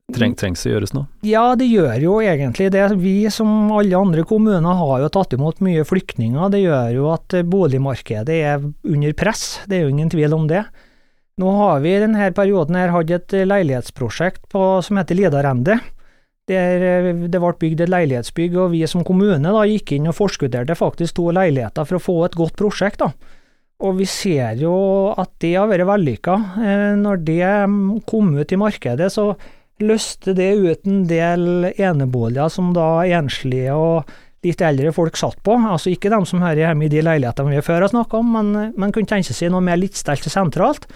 Treng, 0.10 0.34
trengs 0.34 0.64
det 0.66 0.72
gjøres 0.72 0.92
noe? 0.96 1.06
Ja, 1.26 1.54
det 1.60 1.68
gjør 1.70 2.02
jo 2.02 2.16
egentlig 2.24 2.72
det. 2.74 2.82
Vi 2.98 3.30
som 3.32 3.70
alle 3.78 3.98
andre 3.98 4.24
kommuner 4.28 4.80
har 4.80 5.04
jo 5.04 5.10
tatt 5.14 5.36
imot 5.38 5.62
mye 5.64 5.86
flyktninger. 5.86 6.50
Det 6.50 6.64
gjør 6.64 6.96
jo 6.96 7.10
at 7.14 7.36
boligmarkedet 7.46 8.40
er 8.42 8.64
under 8.66 9.14
press, 9.18 9.62
det 9.70 9.78
er 9.78 9.86
jo 9.86 9.94
ingen 9.94 10.10
tvil 10.12 10.34
om 10.36 10.50
det. 10.50 10.64
Nå 11.40 11.54
har 11.56 11.80
vi 11.86 11.94
i 11.94 12.02
denne 12.02 12.32
perioden 12.36 12.76
her 12.76 12.92
hatt 12.92 13.14
et 13.16 13.38
leilighetsprosjekt 13.48 14.50
på, 14.52 14.66
som 14.84 15.00
heter 15.00 15.16
Lidarende. 15.16 15.78
Der 16.50 16.84
eh, 16.84 17.10
det 17.30 17.40
ble 17.40 17.54
bygd 17.62 17.86
et 17.86 17.92
leilighetsbygg, 17.94 18.58
og 18.58 18.74
vi 18.74 18.82
som 18.90 19.06
kommune 19.08 19.54
da 19.54 19.66
gikk 19.70 19.94
inn 19.96 20.10
og 20.10 20.18
forskutterte 20.18 20.76
faktisk 20.76 21.20
to 21.20 21.30
leiligheter 21.38 21.86
for 21.86 22.00
å 22.00 22.04
få 22.04 22.18
et 22.26 22.40
godt 22.40 22.58
prosjekt. 22.60 23.06
da. 23.06 23.14
Og 23.80 23.96
vi 24.02 24.06
ser 24.12 24.60
jo 24.60 24.74
at 25.16 25.32
det 25.40 25.54
har 25.56 25.70
vært 25.72 25.88
vellykka. 25.88 26.36
Eh, 26.60 26.96
når 27.00 27.22
det 27.24 27.52
kom 28.10 28.34
ut 28.36 28.52
i 28.52 28.60
markedet, 28.60 29.08
så 29.14 29.32
løste 29.80 30.34
det 30.36 30.50
ut 30.60 30.88
en 30.90 31.06
del 31.08 31.70
eneboliger 31.72 32.52
som 32.52 32.74
da 32.76 33.06
enslige 33.08 33.76
og 33.76 34.10
litt 34.44 34.62
eldre 34.64 34.92
folk 34.96 35.16
satt 35.20 35.40
på. 35.44 35.56
Altså 35.56 35.94
ikke 35.94 36.12
de 36.12 36.20
som 36.28 36.44
hører 36.44 36.66
hjemme 36.66 36.88
i 36.88 36.92
de 36.92 37.04
leilighetene 37.06 37.56
vi 37.56 37.64
før 37.64 37.86
har 37.86 37.94
snakka 37.94 38.20
om, 38.20 38.36
men 38.36 38.76
man 38.80 38.92
kunne 38.96 39.10
tenke 39.10 39.36
seg 39.36 39.54
noe 39.54 39.64
mer 39.64 39.80
litt 39.80 40.00
stelt 40.00 40.28
sentralt. 40.28 40.88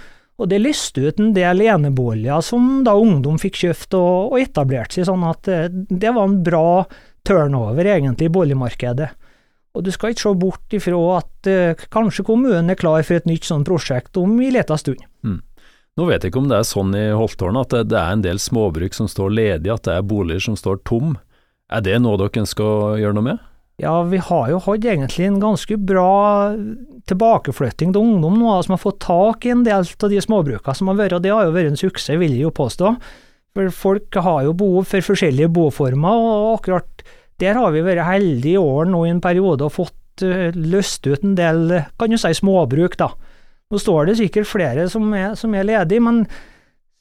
Og 0.42 0.50
det 0.50 0.60
lyste 0.64 1.08
ut 1.08 1.20
en 1.22 1.34
del 1.36 1.62
eneboliger 1.68 2.44
som 2.44 2.82
da 2.86 2.96
ungdom 3.00 3.38
fikk 3.40 3.62
kjøpt 3.64 3.96
og, 4.00 4.34
og 4.34 4.40
etablert 4.42 4.96
seg, 4.96 5.08
sånn 5.08 5.24
at 5.30 5.48
eh, 5.52 5.68
det 5.72 6.12
var 6.12 6.28
en 6.28 6.40
bra 6.44 6.84
turnover 7.24 7.88
egentlig 7.88 8.28
i 8.28 8.34
boligmarkedet. 8.34 9.12
Og 9.74 9.86
du 9.86 9.90
skal 9.94 10.14
ikke 10.14 10.28
se 10.28 10.34
bort 10.38 10.76
ifra 10.76 11.00
at 11.18 11.50
uh, 11.50 11.86
kanskje 11.94 12.26
kommunen 12.28 12.70
er 12.70 12.78
klar 12.78 13.02
for 13.06 13.18
et 13.18 13.30
nytt 13.30 13.48
sånt 13.48 13.68
prosjekt 13.70 14.20
om 14.22 14.36
en 14.38 14.54
liten 14.54 14.80
stund. 14.80 15.02
Mm. 15.26 15.42
Nå 15.98 16.08
vet 16.10 16.24
jeg 16.24 16.34
ikke 16.34 16.42
om 16.42 16.50
det 16.50 16.60
er 16.60 16.66
sånn 16.66 16.94
i 16.98 17.08
Holtålen 17.14 17.60
at 17.62 17.74
det, 17.74 17.88
det, 17.92 18.00
er 18.00 18.16
en 18.16 18.26
del 18.26 18.40
småbruk 18.42 18.96
som 18.98 19.10
står 19.10 19.34
ledige, 19.34 19.74
at 19.74 19.86
det 19.86 19.98
er 19.98 20.06
boliger 20.10 20.42
som 20.42 20.58
står 20.58 20.82
tom. 20.90 21.18
Er 21.74 21.84
det 21.86 22.00
noe 22.02 22.18
dere 22.22 22.42
ønsker 22.42 22.66
å 22.66 22.96
gjøre 23.02 23.18
noe 23.18 23.28
med? 23.28 23.44
Ja, 23.82 23.96
vi 24.06 24.20
har 24.22 24.50
jo 24.52 24.62
hatt 24.62 24.86
egentlig 24.86 25.26
en 25.26 25.42
ganske 25.42 25.78
bra 25.82 26.54
tilbakeflytting 27.10 27.94
til 27.94 28.06
ungdom 28.06 28.38
nå, 28.42 28.56
som 28.66 28.76
har 28.76 28.82
fått 28.82 29.02
tak 29.06 29.46
i 29.46 29.54
en 29.54 29.64
del 29.66 29.86
av 29.86 30.12
de 30.12 30.22
småbrukene 30.22 30.78
som 30.78 30.92
har 30.92 31.00
vært, 31.00 31.18
og 31.18 31.26
det 31.26 31.34
har 31.34 31.48
jo 31.48 31.56
vært 31.56 31.74
en 31.74 31.82
suksess, 31.82 32.20
vil 32.22 32.38
jeg 32.38 32.46
jo 32.46 32.54
påstå. 32.54 32.94
For 33.54 33.74
folk 33.74 34.18
har 34.26 34.46
jo 34.48 34.54
behov 34.58 34.90
for 34.90 35.10
forskjellige 35.10 35.52
boformer, 35.54 36.26
og 36.30 36.60
akkurat 36.60 37.04
der 37.42 37.60
har 37.60 37.74
vi 37.74 37.84
vært 37.86 38.08
heldige 38.08 38.58
i 38.58 38.62
år 38.62 38.90
nå 38.92 39.06
i 39.08 39.12
en 39.14 39.22
periode 39.24 39.68
og 39.68 39.76
fått 39.76 40.26
uh, 40.26 40.50
løst 40.54 41.08
ut 41.08 41.24
en 41.26 41.38
del, 41.40 41.78
kan 42.00 42.14
du 42.14 42.20
si, 42.20 42.34
småbruk, 42.38 42.98
da. 43.00 43.12
Nå 43.74 43.80
står 43.82 44.10
det 44.10 44.20
sikkert 44.20 44.50
flere 44.50 44.90
som 44.92 45.08
er, 45.18 45.34
som 45.40 45.54
er 45.58 45.66
ledige, 45.66 46.04
men 46.04 46.26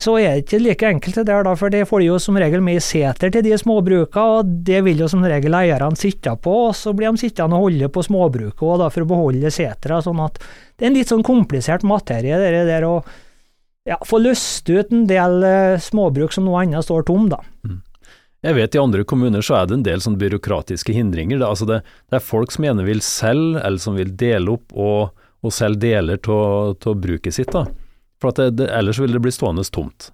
så 0.03 0.17
er 0.19 0.35
det 0.35 0.47
ikke 0.47 0.61
like 0.63 0.89
enkelt 0.89 1.19
det 1.21 1.27
der, 1.29 1.45
da, 1.47 1.53
for 1.59 1.71
det 1.71 1.85
får 1.87 2.03
de 2.03 2.09
jo 2.09 2.17
som 2.23 2.39
regel 2.41 2.63
med 2.65 2.81
i 2.81 2.83
seter 2.83 3.31
til 3.31 3.45
de 3.47 3.59
småbruka, 3.59 4.25
og 4.39 4.55
det 4.67 4.81
vil 4.87 5.05
jo 5.05 5.09
som 5.11 5.23
regel 5.23 5.55
eierne 5.55 5.99
sitte 5.99 6.33
på, 6.43 6.55
og 6.69 6.73
så 6.75 6.95
blir 6.97 7.13
de 7.13 7.23
sittende 7.23 7.59
og 7.59 7.69
holde 7.69 7.91
på 7.93 8.03
småbruket 8.09 8.65
og 8.67 8.81
da 8.83 8.89
for 8.91 9.05
å 9.05 9.11
beholde 9.13 9.53
setra, 9.55 10.01
sånn 10.03 10.23
at 10.25 10.41
det 10.41 10.87
er 10.87 10.91
en 10.91 10.99
litt 10.99 11.13
sånn 11.13 11.23
komplisert 11.27 11.87
materie, 11.87 12.41
det 12.41 12.65
der 12.71 12.89
å 12.89 12.97
ja, 13.89 13.99
få 14.07 14.19
løst 14.23 14.71
ut 14.71 14.91
en 14.95 15.07
del 15.11 15.43
eh, 15.47 15.79
småbruk 15.83 16.35
som 16.35 16.47
noe 16.47 16.63
annet 16.65 16.87
står 16.87 17.07
tom, 17.07 17.29
da. 17.31 17.41
Mm. 17.67 17.81
Jeg 18.43 18.59
vet 18.59 18.75
i 18.75 18.81
andre 18.83 19.05
kommuner 19.07 19.45
så 19.45 19.61
er 19.61 19.69
det 19.71 19.77
en 19.77 19.85
del 19.87 20.01
sånn 20.03 20.19
byråkratiske 20.19 20.95
hindringer. 20.97 21.39
Det, 21.39 21.47
altså 21.47 21.69
det, 21.69 21.83
det 22.11 22.19
er 22.19 22.25
folk 22.27 22.51
som 22.51 22.67
gjerne 22.67 22.87
vil 22.87 23.03
selge, 23.07 23.61
eller 23.63 23.83
som 23.83 23.95
vil 23.99 24.11
dele 24.19 24.57
opp, 24.57 24.73
og 24.75 25.13
og 25.43 25.55
selge 25.55 25.83
deler 25.89 26.21
av 26.31 26.99
bruket 27.03 27.35
sitt, 27.35 27.53
da. 27.53 27.67
For 28.23 28.35
det, 28.37 28.53
det, 28.61 28.69
ellers 28.71 29.01
vil 29.03 29.15
det 29.15 29.23
bli 29.23 29.33
stående 29.35 29.65
tomt. 29.75 30.13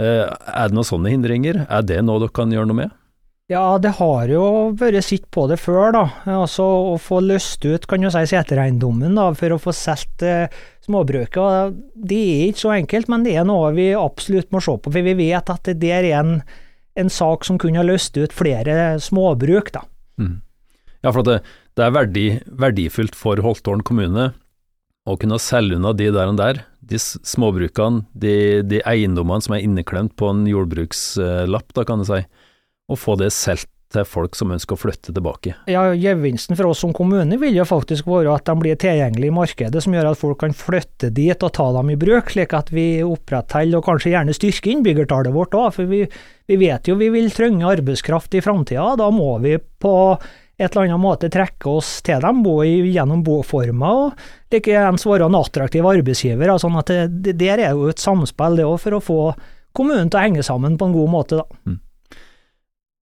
Eh, 0.00 0.24
er 0.24 0.70
det 0.70 0.76
noen 0.76 0.88
sånne 0.88 1.12
hindringer? 1.12 1.66
Er 1.68 1.84
det 1.84 2.00
noe 2.04 2.22
dere 2.22 2.32
kan 2.36 2.52
gjøre 2.52 2.70
noe 2.70 2.84
med? 2.84 2.94
Ja, 3.52 3.76
det 3.78 3.92
har 4.00 4.26
jo 4.32 4.72
vært 4.74 5.04
sett 5.06 5.28
på 5.30 5.44
det 5.46 5.60
før, 5.62 5.92
da. 5.94 6.04
Altså 6.38 6.64
å 6.64 6.96
få 6.98 7.20
løst 7.22 7.62
ut, 7.68 7.84
kan 7.86 8.02
du 8.02 8.08
si, 8.10 8.24
setereiendommen 8.32 9.14
da, 9.14 9.28
for 9.38 9.54
å 9.54 9.60
få 9.60 9.76
solgt 9.76 10.24
eh, 10.26 10.48
småbruket. 10.88 11.76
Det 11.94 12.22
er 12.32 12.46
ikke 12.48 12.64
så 12.64 12.74
enkelt, 12.80 13.12
men 13.12 13.28
det 13.28 13.36
er 13.36 13.46
noe 13.46 13.70
vi 13.76 13.92
absolutt 13.94 14.50
må 14.56 14.64
se 14.64 14.74
på. 14.80 14.90
For 14.90 15.06
vi 15.06 15.18
vet 15.20 15.52
at 15.52 15.68
det 15.68 15.76
der 15.84 16.08
er 16.08 16.22
en, 16.24 16.38
en 16.96 17.12
sak 17.12 17.44
som 17.46 17.60
kunne 17.60 17.80
ha 17.80 17.86
løst 17.86 18.16
ut 18.18 18.34
flere 18.34 18.96
småbruk, 19.02 19.72
da. 19.74 19.84
Mm. 20.20 20.40
Ja, 21.04 21.12
for 21.12 21.22
det, 21.26 21.42
det, 21.76 21.84
er 21.84 21.94
verdi, 21.94 22.26
verdifullt 22.48 23.16
for 23.18 23.40
Holtålen 23.44 23.84
kommune 23.86 24.30
å 25.06 25.14
kunne 25.20 25.38
selge 25.38 25.78
unna 25.78 25.92
de 25.94 26.08
der 26.10 26.32
og 26.32 26.40
der, 26.40 26.64
de 26.86 26.98
småbrukene, 26.98 28.06
de, 28.14 28.62
de 28.66 28.80
eiendommene 28.88 29.44
som 29.44 29.54
er 29.54 29.62
inneklemt 29.66 30.16
på 30.18 30.32
en 30.32 30.44
jordbrukslapp, 30.50 31.70
da 31.76 31.86
kan 31.86 32.02
du 32.02 32.08
si 32.08 32.24
og 32.86 33.00
få 33.02 33.16
det 33.18 33.32
solgt 33.34 33.70
til 33.94 34.06
folk 34.08 34.34
som 34.36 34.50
ønsker 34.54 34.74
å 34.74 34.80
flytte 34.80 35.14
tilbake. 35.14 35.54
Ja, 35.70 35.84
Gevinsten 35.94 36.58
for 36.58 36.70
oss 36.70 36.82
som 36.82 36.94
kommune 36.96 37.38
vil 37.40 37.54
jo 37.56 37.66
faktisk 37.68 38.08
være 38.10 38.34
at 38.34 38.48
de 38.48 38.56
blir 38.58 38.78
tilgjengelige 38.80 39.30
i 39.30 39.36
markedet, 39.36 39.82
som 39.82 39.94
gjør 39.94 40.10
at 40.10 40.20
folk 40.20 40.40
kan 40.42 40.56
flytte 40.56 41.12
dit 41.14 41.46
og 41.46 41.52
ta 41.56 41.68
dem 41.76 41.92
i 41.94 41.98
bruk, 42.00 42.32
slik 42.34 42.54
at 42.56 42.72
vi 42.74 42.86
opprettholder 43.06 43.78
og 43.78 43.86
kanskje 43.86 44.14
gjerne 44.14 44.34
styrker 44.36 44.74
innbyggertallet 44.74 45.36
vårt 45.36 45.54
òg. 45.58 45.68
For 45.78 45.90
vi, 45.90 46.02
vi, 46.50 46.58
vet 46.60 46.90
jo 46.90 46.98
vi 46.98 47.12
vil 47.14 47.30
trenge 47.34 47.68
arbeidskraft 47.76 48.34
i 48.34 48.42
framtida. 48.44 48.88
Da 48.98 49.08
må 49.14 49.36
vi 49.44 49.56
på 49.58 49.94
et 50.56 50.70
eller 50.70 50.86
annet 50.86 51.02
måte 51.02 51.30
trekke 51.32 51.68
oss 51.68 51.98
til 52.04 52.22
dem, 52.24 52.40
bo 52.44 52.62
gjennom 52.64 53.22
boformer 53.24 54.06
og 54.06 54.28
likeens 54.52 55.04
være 55.04 55.28
en 55.28 55.36
attraktiv 55.36 55.86
arbeidsgiver. 55.86 56.54
sånn 56.58 56.78
at 56.80 56.92
det, 56.92 57.00
det 57.26 57.36
der 57.42 57.60
er 57.68 57.74
jo 57.76 57.90
et 57.92 58.00
samspill 58.02 58.56
det 58.56 58.64
òg, 58.64 58.78
for 58.80 58.96
å 58.96 59.04
få 59.04 59.20
kommunen 59.76 60.08
til 60.08 60.18
å 60.18 60.24
henge 60.24 60.46
sammen 60.46 60.78
på 60.80 60.88
en 60.88 60.96
god 60.96 61.12
måte. 61.12 61.42
da. 61.42 61.60
Mm. 61.68 61.82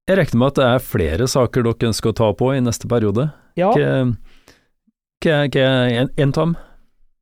Jeg 0.04 0.18
regner 0.18 0.36
med 0.36 0.50
at 0.52 0.58
det 0.58 0.64
er 0.68 0.82
flere 0.84 1.26
saker 1.32 1.64
dere 1.64 1.88
ønsker 1.88 2.12
å 2.12 2.16
ta 2.18 2.26
på 2.36 2.50
i 2.52 2.60
neste 2.60 2.88
periode? 2.90 3.30
Ja. 3.56 3.70
Hva 5.24 5.36
er 5.48 6.10
en 6.20 6.34
tom? 6.36 6.52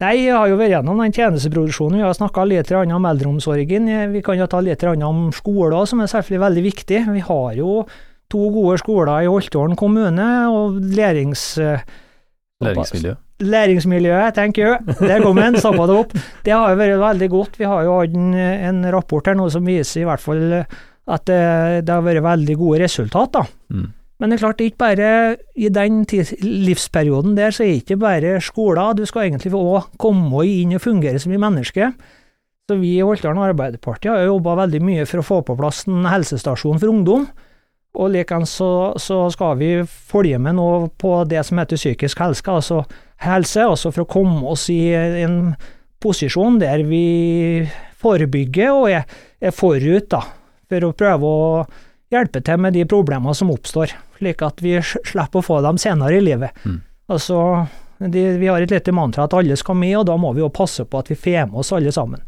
Nei, 0.02 0.16
jeg 0.24 0.34
har 0.34 0.50
jo 0.50 0.56
vært 0.58 0.72
gjennom 0.72 0.98
den 0.98 1.14
tjenesteproduksjonen. 1.14 2.00
Vi 2.00 2.08
har 2.08 2.18
snakka 2.18 2.42
litt 2.50 2.72
om 2.74 3.06
eldreomsorgen. 3.06 3.86
Vi 4.16 4.24
kan 4.26 4.40
jo 4.40 4.50
ta 4.50 4.58
litt 4.58 4.82
om 4.82 5.28
skoler, 5.30 5.78
som 5.86 6.02
er 6.02 6.10
selvfølgelig 6.10 6.42
veldig 6.48 6.66
viktig. 6.66 7.04
Vi 7.14 7.22
har 7.30 7.54
jo 7.60 7.84
to 8.32 8.50
gode 8.50 8.80
skoler 8.82 9.22
i 9.22 9.30
Holtålen 9.30 9.78
kommune, 9.78 10.30
og 10.50 10.82
lærings... 10.82 11.52
Læringsmiljø? 12.62 13.14
Læringsmiljøet, 13.42 14.34
tenker 14.34 14.66
jeg. 14.66 14.96
Der 14.98 15.22
kom 15.22 15.38
den, 15.38 15.54
stoppa 15.62 15.86
det 15.86 16.00
opp. 16.02 16.18
Det 16.42 16.50
har 16.54 16.74
jo 16.74 16.82
vært 16.82 16.98
veldig 16.98 17.30
godt. 17.30 17.62
Vi 17.62 17.70
har 17.70 17.86
jo 17.86 18.00
hatt 18.00 18.18
en, 18.18 18.34
en 18.34 18.88
rapport 18.90 19.30
her 19.30 19.38
nå 19.38 19.46
som 19.54 19.70
viser 19.70 20.02
i 20.02 20.08
hvert 20.10 20.22
fall 20.22 20.64
at 21.10 21.26
det, 21.26 21.42
det 21.86 21.94
har 21.94 22.04
vært 22.04 22.24
veldig 22.24 22.56
gode 22.60 22.80
resultater. 22.84 23.48
Mm. 23.72 23.90
Men 24.22 24.30
det 24.30 24.36
er 24.36 24.42
klart, 24.44 24.58
det 24.60 24.64
er 24.64 24.70
ikke 24.70 24.84
bare 24.84 25.36
i 25.58 25.68
den 25.74 26.02
livsperioden 26.46 27.34
der, 27.34 27.50
så 27.50 27.64
er 27.64 27.72
det 27.72 27.80
ikke 27.80 27.96
bare 28.04 28.36
skoler. 28.44 28.94
Du 28.94 29.02
skal 29.08 29.26
egentlig 29.26 29.50
òg 29.58 29.88
komme 29.98 30.44
inn 30.46 30.76
og 30.76 30.84
fungere 30.84 31.18
som 31.18 31.32
et 31.34 31.42
menneske. 31.42 31.88
Så 32.70 32.76
vi 32.78 32.92
i 33.00 33.02
Holtdalen 33.02 33.42
Arbeiderparti 33.42 34.12
har 34.12 34.22
jobba 34.28 34.60
veldig 34.60 34.80
mye 34.86 35.06
for 35.10 35.18
å 35.18 35.26
få 35.26 35.40
på 35.48 35.56
plass 35.58 35.82
en 35.90 36.06
helsestasjon 36.06 36.78
for 36.78 36.92
ungdom. 36.92 37.24
Og 37.98 38.12
likeens 38.14 38.52
så, 38.60 38.70
så, 39.02 39.24
skal 39.34 39.56
vi 39.58 39.72
følge 39.84 40.38
med 40.40 40.54
nå 40.56 40.68
på 41.02 41.16
det 41.28 41.42
som 41.44 41.58
heter 41.58 41.80
psykisk 41.80 42.22
helse, 42.22 42.46
altså 42.46 42.84
helse, 43.26 43.66
altså 43.66 43.90
for 43.90 44.04
å 44.04 44.12
komme 44.14 44.46
oss 44.54 44.68
i 44.72 44.94
en 44.94 45.56
posisjon 46.02 46.62
der 46.62 46.86
vi 46.86 47.66
forebygger 47.98 48.70
og 48.70 48.86
er, 48.94 49.18
er 49.42 49.52
forut, 49.54 50.08
da 50.14 50.22
for 50.72 50.88
å 50.88 50.94
prøve 50.96 51.28
å 51.28 51.62
hjelpe 52.12 52.42
til 52.44 52.60
med 52.60 52.76
de 52.76 52.86
problemene 52.88 53.34
som 53.36 53.52
oppstår, 53.52 53.92
slik 54.18 54.42
at 54.44 54.64
vi 54.64 54.78
slipper 54.82 55.40
å 55.40 55.46
få 55.46 55.60
dem 55.64 55.80
senere 55.80 56.18
i 56.18 56.24
livet. 56.24 56.56
Mm. 56.64 56.80
Altså, 57.12 57.38
de, 57.98 58.26
vi 58.40 58.48
har 58.48 58.64
et 58.64 58.72
lite 58.72 58.94
mantra 58.96 59.28
at 59.28 59.36
alle 59.36 59.56
skal 59.60 59.78
med, 59.78 59.96
og 60.00 60.08
da 60.10 60.18
må 60.20 60.32
vi 60.36 60.44
jo 60.44 60.52
passe 60.52 60.84
på 60.88 61.00
at 61.00 61.12
vi 61.12 61.18
får 61.18 61.48
med 61.50 61.62
oss 61.62 61.72
alle 61.76 61.92
sammen. 61.92 62.24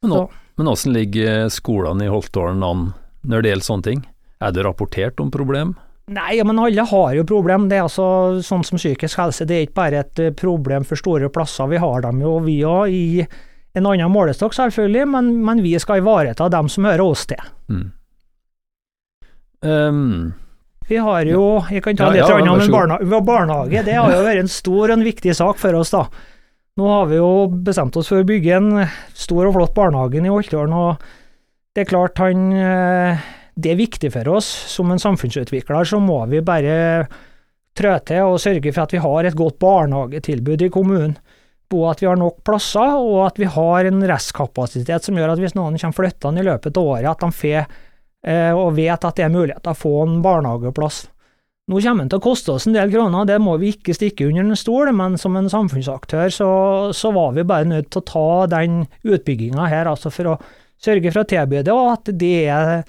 Men 0.00 0.68
åssen 0.68 0.94
ligger 0.96 1.48
skolene 1.52 2.06
i 2.06 2.12
Holtålen 2.12 2.64
an 2.64 2.90
når 3.28 3.42
det 3.42 3.52
gjelder 3.52 3.66
sånne 3.66 3.86
ting? 3.86 4.02
Er 4.40 4.52
det 4.56 4.64
rapportert 4.64 5.20
om 5.20 5.32
problem? 5.32 5.74
Nei, 6.10 6.40
men 6.42 6.58
alle 6.58 6.84
har 6.88 7.12
jo 7.14 7.26
problem. 7.28 7.68
Det 7.70 7.76
er 7.78 7.84
altså 7.84 8.40
sånn 8.42 8.64
som 8.66 8.80
psykisk 8.80 9.20
helse, 9.20 9.46
det 9.46 9.56
er 9.56 9.66
ikke 9.66 9.78
bare 9.78 10.00
et 10.02 10.22
eh, 10.22 10.32
problem 10.34 10.86
for 10.88 10.98
store 10.98 11.28
plasser. 11.30 11.68
Vi 11.70 11.78
har 11.82 12.02
dem 12.06 12.22
jo, 12.24 12.38
vi 12.42 12.56
òg, 12.66 12.90
i 12.90 13.26
en 13.78 13.86
annen 13.86 14.10
målestokk, 14.10 14.54
selvfølgelig, 14.56 15.06
men, 15.12 15.32
men, 15.46 15.62
vi 15.62 15.76
skal 15.78 16.00
ivareta 16.02 16.48
dem 16.50 16.68
som 16.72 16.88
hører 16.88 17.04
oss 17.04 17.26
til. 17.30 17.50
Mm. 17.70 17.86
Um, 19.60 20.32
vi 20.88 20.96
har 20.96 21.28
jo 21.28 21.42
Jeg 21.68 21.82
kan 21.84 21.98
ta 21.98 22.08
ja, 22.08 22.14
litt 22.16 22.30
ja, 22.32 22.38
om 22.40 22.72
barnehage, 22.72 23.20
barnehage. 23.22 23.82
Det 23.86 23.94
har 23.94 24.14
jo 24.14 24.22
vært 24.26 24.42
en 24.42 24.50
stor 24.50 24.88
og 24.88 24.94
en 24.96 25.06
viktig 25.06 25.34
sak 25.36 25.60
for 25.60 25.78
oss, 25.78 25.92
da. 25.94 26.06
Nå 26.80 26.88
har 26.88 27.10
vi 27.10 27.18
jo 27.20 27.30
bestemt 27.66 27.96
oss 28.00 28.08
for 28.10 28.22
å 28.22 28.26
bygge 28.26 28.56
en 28.56 28.70
stor 29.14 29.46
og 29.46 29.54
flott 29.58 29.74
barnehage 29.76 30.22
i 30.22 30.32
Holtålen, 30.32 30.74
og 30.74 31.02
det 31.76 31.84
er 31.84 31.90
klart 31.90 32.18
han 32.18 32.48
eh, 32.56 33.26
Det 33.54 33.74
er 33.74 33.78
viktig 33.78 34.10
for 34.14 34.28
oss. 34.34 34.48
Som 34.72 34.90
en 34.90 35.02
samfunnsutvikler 35.02 35.86
så 35.86 36.00
må 36.02 36.24
vi 36.30 36.40
bare 36.42 37.06
trø 37.76 37.92
til 38.02 38.32
og 38.32 38.40
sørge 38.42 38.72
for 38.72 38.82
at 38.82 38.94
vi 38.94 39.02
har 39.04 39.26
et 39.26 39.36
godt 39.38 39.60
barnehagetilbud 39.62 40.64
i 40.66 40.72
kommunen 40.72 41.14
på 41.70 41.84
at 41.88 42.02
vi 42.02 42.08
har 42.08 42.18
nok 42.18 42.40
plasser, 42.46 42.96
og 42.98 43.22
at 43.28 43.38
vi 43.38 43.46
har 43.50 43.86
en 43.86 44.02
restkapasitet 44.10 45.06
som 45.06 45.18
gjør 45.18 45.34
at 45.34 45.42
hvis 45.42 45.56
noen 45.58 45.78
kommer 45.78 45.98
flyttende 46.00 46.42
i 46.42 46.48
løpet 46.48 46.76
av 46.76 46.90
året, 46.96 47.08
at 47.12 47.22
de 47.22 47.30
får 47.36 47.60
eh, 47.62 48.52
og 48.52 48.74
vet 48.78 49.06
at 49.06 49.16
det 49.16 49.26
er 49.26 49.32
mulighet 49.34 49.62
til 49.64 49.72
å 49.74 49.78
få 49.78 49.94
en 50.04 50.20
barnehageplass. 50.24 51.04
Nå 51.70 51.78
kommer 51.78 52.02
den 52.02 52.10
til 52.10 52.18
å 52.18 52.24
koste 52.24 52.56
oss 52.56 52.66
en 52.66 52.74
del 52.74 52.90
kroner, 52.90 53.28
det 53.28 53.38
må 53.42 53.54
vi 53.62 53.70
ikke 53.76 53.94
stikke 53.94 54.26
under 54.26 54.42
en 54.42 54.58
stol, 54.58 54.90
men 54.96 55.14
som 55.20 55.36
en 55.38 55.50
samfunnsaktør 55.52 56.32
så, 56.34 56.50
så 56.96 57.12
var 57.14 57.36
vi 57.36 57.46
bare 57.46 57.68
nødt 57.70 57.92
til 57.92 58.02
å 58.02 58.08
ta 58.10 58.30
den 58.56 58.82
utbygginga 59.06 59.68
her, 59.70 59.90
altså 59.92 60.10
for 60.10 60.32
å 60.32 60.36
sørge 60.80 61.12
for 61.12 61.22
å 61.22 61.28
tilby 61.30 61.62
det, 61.62 61.76
og 61.76 61.92
at 61.92 62.10
det 62.18 62.34
er 62.50 62.82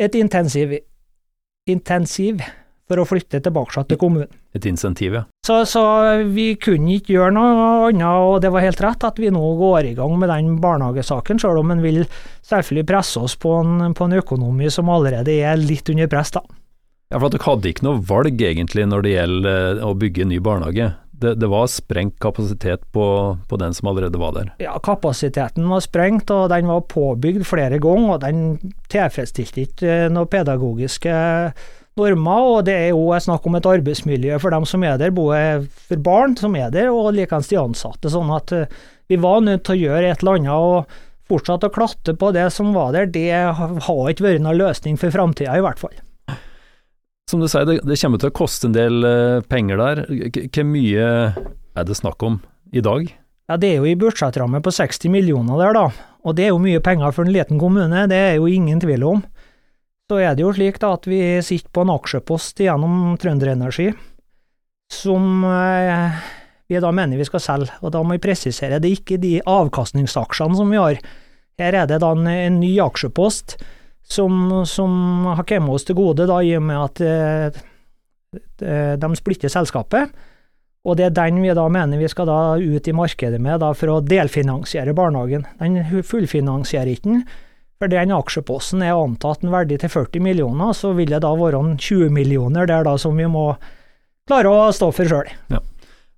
et 0.00 0.16
intensiv, 0.16 0.72
intensiv 1.68 2.40
for 2.88 3.00
å 3.00 3.06
flytte 3.08 3.42
tilbake 3.44 3.84
til 3.90 4.00
kommunen. 4.00 4.32
Et 4.56 4.72
insentiv, 4.72 5.20
ja. 5.20 5.26
Så, 5.44 5.66
så, 5.68 5.80
vi 6.32 6.54
kunne 6.56 6.94
ikke 6.96 7.18
gjøre 7.18 7.34
noe 7.36 7.64
annet, 7.90 8.04
og 8.08 8.38
det 8.40 8.48
var 8.54 8.64
helt 8.64 8.80
rett 8.80 9.04
at 9.04 9.18
vi 9.20 9.28
nå 9.32 9.42
går 9.60 9.90
i 9.90 9.96
gang 9.98 10.14
med 10.16 10.30
den 10.32 10.54
barnehagesaken, 10.62 11.40
selv 11.42 11.60
om 11.60 11.74
en 11.74 11.84
vil 11.84 12.06
selvfølgelig 12.48 12.86
presse 12.88 13.20
oss 13.20 13.34
på 13.36 13.52
en, 13.60 13.92
på 13.92 14.08
en, 14.08 14.16
økonomi 14.22 14.72
som 14.72 14.88
allerede 14.88 15.36
er 15.44 15.60
litt 15.60 15.92
under 15.92 16.08
press, 16.08 16.32
da. 16.38 16.40
Ja, 17.12 17.18
for 17.18 17.28
at 17.28 17.36
Dere 17.36 17.44
hadde 17.44 17.74
ikke 17.74 17.84
noe 17.84 18.00
valg 18.08 18.40
egentlig 18.40 18.88
når 18.88 19.04
det 19.04 19.12
gjelder 19.12 19.60
eh, 19.82 19.84
å 19.84 19.92
bygge 20.00 20.30
ny 20.32 20.40
barnehage. 20.40 20.88
Det, 21.12 21.36
det, 21.36 21.52
var 21.52 21.68
sprengt 21.70 22.16
kapasitet 22.24 22.88
på, 22.96 23.04
på, 23.44 23.60
den 23.60 23.76
som 23.76 23.92
allerede 23.92 24.18
var 24.18 24.32
der? 24.34 24.50
Ja, 24.64 24.72
kapasiteten 24.82 25.68
var 25.68 25.84
sprengt, 25.84 26.32
og 26.32 26.48
den 26.50 26.72
var 26.72 26.88
påbygd 26.88 27.44
flere 27.46 27.78
ganger. 27.84 28.16
Og 28.16 28.24
den 28.24 28.74
tilfredsstilte 28.92 29.68
ikke 29.68 29.98
noe 30.12 30.26
pedagogiske 30.32 31.14
normer, 32.00 32.48
og 32.50 32.64
det 32.66 32.74
er 32.74 32.90
jo 32.92 33.08
snakk 33.22 33.46
om 33.46 33.58
et 33.58 33.68
arbeidsmiljø 33.70 34.38
for 34.42 34.54
dem 34.54 34.66
som 34.68 34.84
er 34.86 34.98
der, 35.00 35.14
både 35.14 35.64
for 35.88 36.02
barn 36.02 36.36
som 36.38 36.56
er 36.58 36.72
der, 36.74 36.90
og 36.92 37.14
likeens 37.16 37.50
de 37.50 37.58
ansatte. 37.60 38.10
Sånn 38.12 38.32
at 38.34 38.54
eh, 38.54 38.70
vi 39.10 39.18
var 39.20 39.44
nødt 39.44 39.66
til 39.66 39.76
å 39.76 39.82
gjøre 39.88 40.10
et 40.10 40.24
eller 40.24 40.40
annet. 40.40 40.54
og 40.54 41.02
Fortsatt 41.24 41.64
å 41.64 41.72
klatte 41.72 42.12
på 42.20 42.34
det 42.36 42.50
som 42.52 42.74
var 42.76 42.92
der, 42.92 43.06
det 43.08 43.30
har 43.32 44.10
ikke 44.10 44.26
vært 44.26 44.42
noen 44.44 44.60
løsning 44.60 44.98
for 45.00 45.14
framtida, 45.14 45.54
i 45.56 45.64
hvert 45.64 45.80
fall. 45.80 45.94
Som 47.30 47.40
du 47.40 47.48
sier, 47.48 47.64
det, 47.64 47.78
det, 47.88 47.96
kommer 48.02 48.20
til 48.20 48.28
å 48.28 48.36
koste 48.36 48.68
en 48.68 48.76
del 48.76 49.06
uh, 49.08 49.44
penger 49.48 49.80
der. 49.80 50.02
Hvor 50.52 50.66
mye 50.68 51.06
er 51.32 51.86
det 51.88 51.96
snakk 51.96 52.20
om 52.26 52.42
i 52.76 52.82
dag? 52.84 53.08
Ja, 53.48 53.56
Det 53.56 53.70
er 53.70 53.80
jo 53.80 53.88
i 53.88 53.96
budsjettramme 53.96 54.60
på 54.64 54.72
60 54.72 55.12
millioner 55.12 55.62
der, 55.62 55.78
da. 55.78 56.10
Og 56.28 56.36
det 56.36 56.46
er 56.46 56.52
jo 56.52 56.60
mye 56.60 56.82
penger 56.84 57.16
for 57.16 57.24
en 57.24 57.32
liten 57.32 57.60
kommune, 57.60 58.04
det 58.08 58.20
er 58.20 58.36
jo 58.36 58.48
ingen 58.48 58.80
tvil 58.80 59.04
om 59.08 59.24
så 60.10 60.18
er 60.20 60.34
det 60.36 60.44
jo 60.44 60.52
slik 60.52 60.80
da 60.82 60.94
at 60.98 61.06
vi 61.08 61.20
sitter 61.44 61.72
på 61.72 61.84
en 61.84 61.94
aksjepost 61.94 62.60
gjennom 62.60 63.14
Trønderenergi 63.20 63.92
som 64.92 65.44
eh, 65.48 66.18
vi 66.68 66.80
da 66.80 66.90
mener 66.92 67.20
vi 67.20 67.26
skal 67.28 67.42
selge, 67.42 67.72
og 67.80 67.92
da 67.94 68.02
må 68.04 68.16
vi 68.16 68.24
presisere 68.24 68.80
det 68.80 68.90
er 68.90 68.98
ikke 68.98 69.20
de 69.20 69.38
avkastningsaksjene 69.48 70.58
som 70.58 70.72
vi 70.72 70.80
har. 70.80 71.00
Her 71.60 71.78
er 71.82 71.88
det 71.88 72.00
da 72.02 72.12
en, 72.14 72.28
en 72.28 72.60
ny 72.60 72.74
aksjepost 72.82 73.56
som, 74.04 74.64
som 74.68 75.24
har 75.30 75.46
kommet 75.48 75.78
oss 75.78 75.88
til 75.88 75.96
gode 75.98 76.28
da, 76.28 76.40
i 76.44 76.54
og 76.58 76.64
med 76.68 76.82
at 76.82 77.04
eh, 77.08 78.96
de 79.00 79.10
splitter 79.16 79.52
selskapet. 79.52 80.12
Og 80.84 80.98
det 80.98 81.06
er 81.06 81.16
den 81.16 81.40
vi 81.40 81.52
da 81.56 81.64
mener 81.72 82.00
vi 82.00 82.10
skal 82.12 82.28
da 82.28 82.38
ut 82.60 82.88
i 82.88 82.96
markedet 82.96 83.40
med 83.40 83.62
da, 83.62 83.72
for 83.76 83.94
å 83.94 84.02
delfinansiere 84.04 84.92
barnehagen. 84.96 85.46
Den 85.60 85.80
fullfinansierer 86.04 86.92
ikke 86.92 87.08
den, 87.08 87.22
for 87.78 87.90
den 87.90 88.12
aksjeposten 88.14 88.82
er 88.86 88.96
antatt 88.96 89.44
en 89.44 89.52
verdi 89.52 89.78
til 89.80 89.90
40 89.92 90.22
millioner, 90.24 90.72
så 90.76 90.92
vil 90.96 91.10
det 91.10 91.22
da 91.24 91.32
være 91.36 91.60
en 91.60 91.76
20 91.76 92.12
millioner 92.14 92.68
der 92.70 92.86
da 92.86 92.96
som 93.00 93.18
vi 93.18 93.26
må 93.30 93.52
klare 94.28 94.50
å 94.50 94.68
stå 94.72 94.90
for 94.94 95.10
sjøl. 95.10 95.30
Ja. 95.52 95.60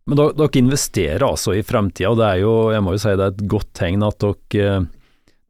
Men 0.06 0.20
dere, 0.20 0.36
dere 0.38 0.60
investerer 0.60 1.24
altså 1.26 1.56
i 1.56 1.64
fremtida, 1.66 2.12
og 2.12 2.20
det 2.20 2.26
er 2.28 2.42
jo, 2.44 2.54
jeg 2.70 2.84
må 2.86 2.94
jo 2.94 3.02
si 3.02 3.14
det 3.18 3.24
er 3.24 3.34
et 3.34 3.46
godt 3.50 3.72
tegn 3.74 4.04
at 4.06 4.20
dere, 4.22 4.76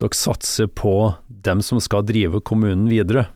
dere 0.00 0.16
satser 0.16 0.70
på 0.72 0.94
dem 1.28 1.60
som 1.64 1.82
skal 1.84 2.06
drive 2.08 2.40
kommunen 2.40 2.86
videre. 2.88 3.26